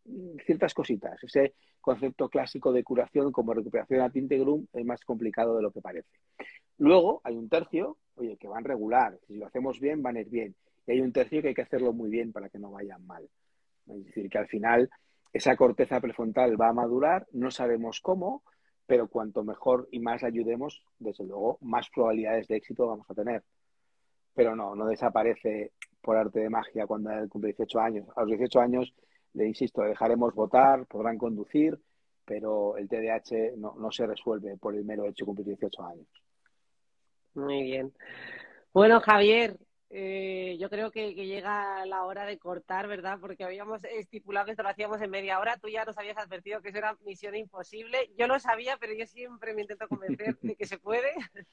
[0.45, 1.21] ciertas cositas.
[1.24, 5.82] Ese concepto clásico de curación como recuperación ad integrum es más complicado de lo que
[5.82, 6.09] parece.
[6.78, 9.17] Luego hay un tercio, oye, que van regular.
[9.28, 10.55] Si lo hacemos bien, van a ir bien.
[10.86, 13.30] Y hay un tercio que hay que hacerlo muy bien para que no vayan mal.
[13.88, 14.89] Es decir, que al final
[15.32, 18.43] esa corteza prefrontal va a madurar, no sabemos cómo,
[18.86, 23.43] pero cuanto mejor y más ayudemos, desde luego, más probabilidades de éxito vamos a tener.
[24.34, 25.71] Pero no, no desaparece
[26.04, 28.08] por arte de magia cuando cumple 18 años.
[28.16, 28.93] A los 18 años,
[29.34, 31.80] le insisto, dejaremos votar, podrán conducir,
[32.26, 36.08] pero el TDAH no, no se resuelve por el mero hecho de cumplir 18 años.
[37.34, 37.93] Muy bien.
[38.74, 39.58] Bueno, Javier,
[39.95, 43.20] eh, yo creo que, llega la hora de cortar, ¿verdad?
[43.22, 45.58] Porque habíamos estipulado que esto lo hacíamos en media hora.
[45.58, 48.10] Tú ya nos habías advertido que eso era misión imposible.
[48.18, 51.12] Yo lo sabía, pero yo siempre me intento convencer de que se puede.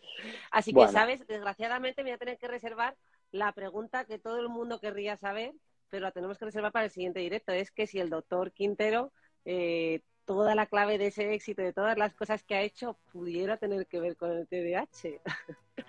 [0.50, 1.26] Así que, ¿sabes?
[1.26, 2.96] Desgraciadamente me voy a tener que reservar
[3.32, 5.52] la pregunta que todo el mundo querría saber,
[5.88, 9.12] pero la tenemos que reservar para el siguiente directo, es que si el doctor Quintero,
[9.44, 13.56] eh, toda la clave de ese éxito, de todas las cosas que ha hecho, pudiera
[13.56, 15.20] tener que ver con el TDAH.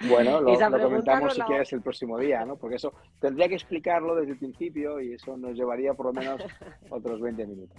[0.10, 2.58] Bueno, lo, comentamos si quieres el próximo día, ¿no?
[2.58, 6.42] Porque eso tendría que explicarlo desde el principio y eso nos llevaría por lo menos
[6.90, 7.78] otros 20 minutos.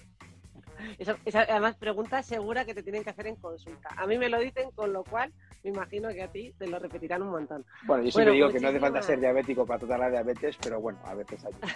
[0.99, 3.89] Esa, esa, además, pregunta segura que te tienen que hacer en consulta.
[3.97, 6.79] A mí me lo dicen, con lo cual me imagino que a ti te lo
[6.79, 7.65] repetirán un montón.
[7.87, 10.81] Bueno, yo siempre digo que no hace falta ser diabético para tratar la diabetes, pero
[10.81, 11.69] bueno, a veces ayuda.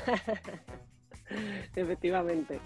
[1.75, 2.61] Efectivamente.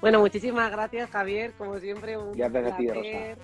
[0.00, 1.52] Bueno, muchísimas gracias, Javier.
[1.58, 3.38] Como siempre, un gracias placer.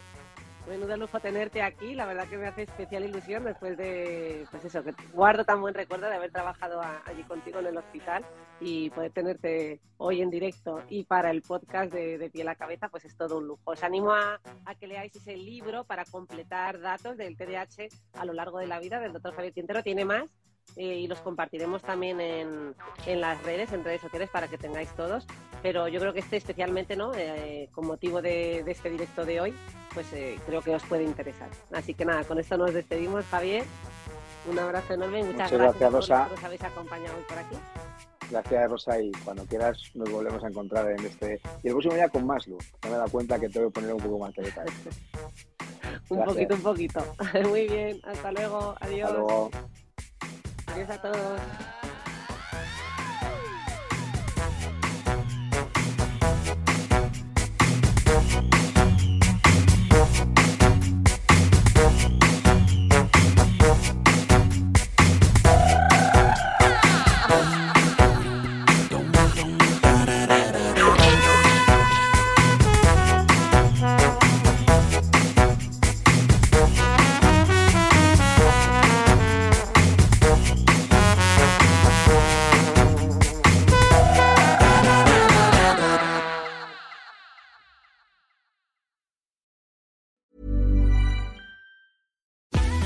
[0.68, 4.82] Menudo lujo tenerte aquí, la verdad que me hace especial ilusión después de, pues eso,
[4.84, 8.24] que guardo tan buen recuerdo de haber trabajado allí contigo en el hospital
[8.60, 12.88] y poder tenerte hoy en directo y para el podcast de, de Piel a Cabeza,
[12.88, 13.62] pues es todo un lujo.
[13.64, 18.32] Os animo a, a, que leáis ese libro para completar datos del TDAH a lo
[18.32, 19.82] largo de la vida del doctor Javier Quintero.
[19.82, 20.30] Tiene más,
[20.76, 22.74] eh, y los compartiremos también en,
[23.06, 25.26] en, las redes, en redes sociales para que tengáis todos.
[25.62, 27.12] Pero yo creo que este especialmente, ¿no?
[27.14, 29.54] Eh, con motivo de, de, este directo de hoy,
[29.94, 31.48] pues eh, creo que os puede interesar.
[31.72, 33.64] Así que nada, con esto nos despedimos, Javier.
[34.50, 36.22] Un abrazo enorme y muchas, muchas gracias, Rosa.
[36.24, 37.56] por nos habéis acompañado hoy por aquí.
[38.30, 41.40] Gracias, Rosa, y cuando quieras nos volvemos a encontrar en este...
[41.62, 42.64] Y el próximo día con más luz.
[42.82, 44.72] No me he dado cuenta que tengo que poner un poco más de detalle.
[46.08, 47.16] un poquito, un poquito.
[47.48, 48.74] Muy bien, hasta luego.
[48.80, 49.10] Adiós.
[49.10, 49.50] Hasta luego.
[50.72, 51.81] Adiós a todos.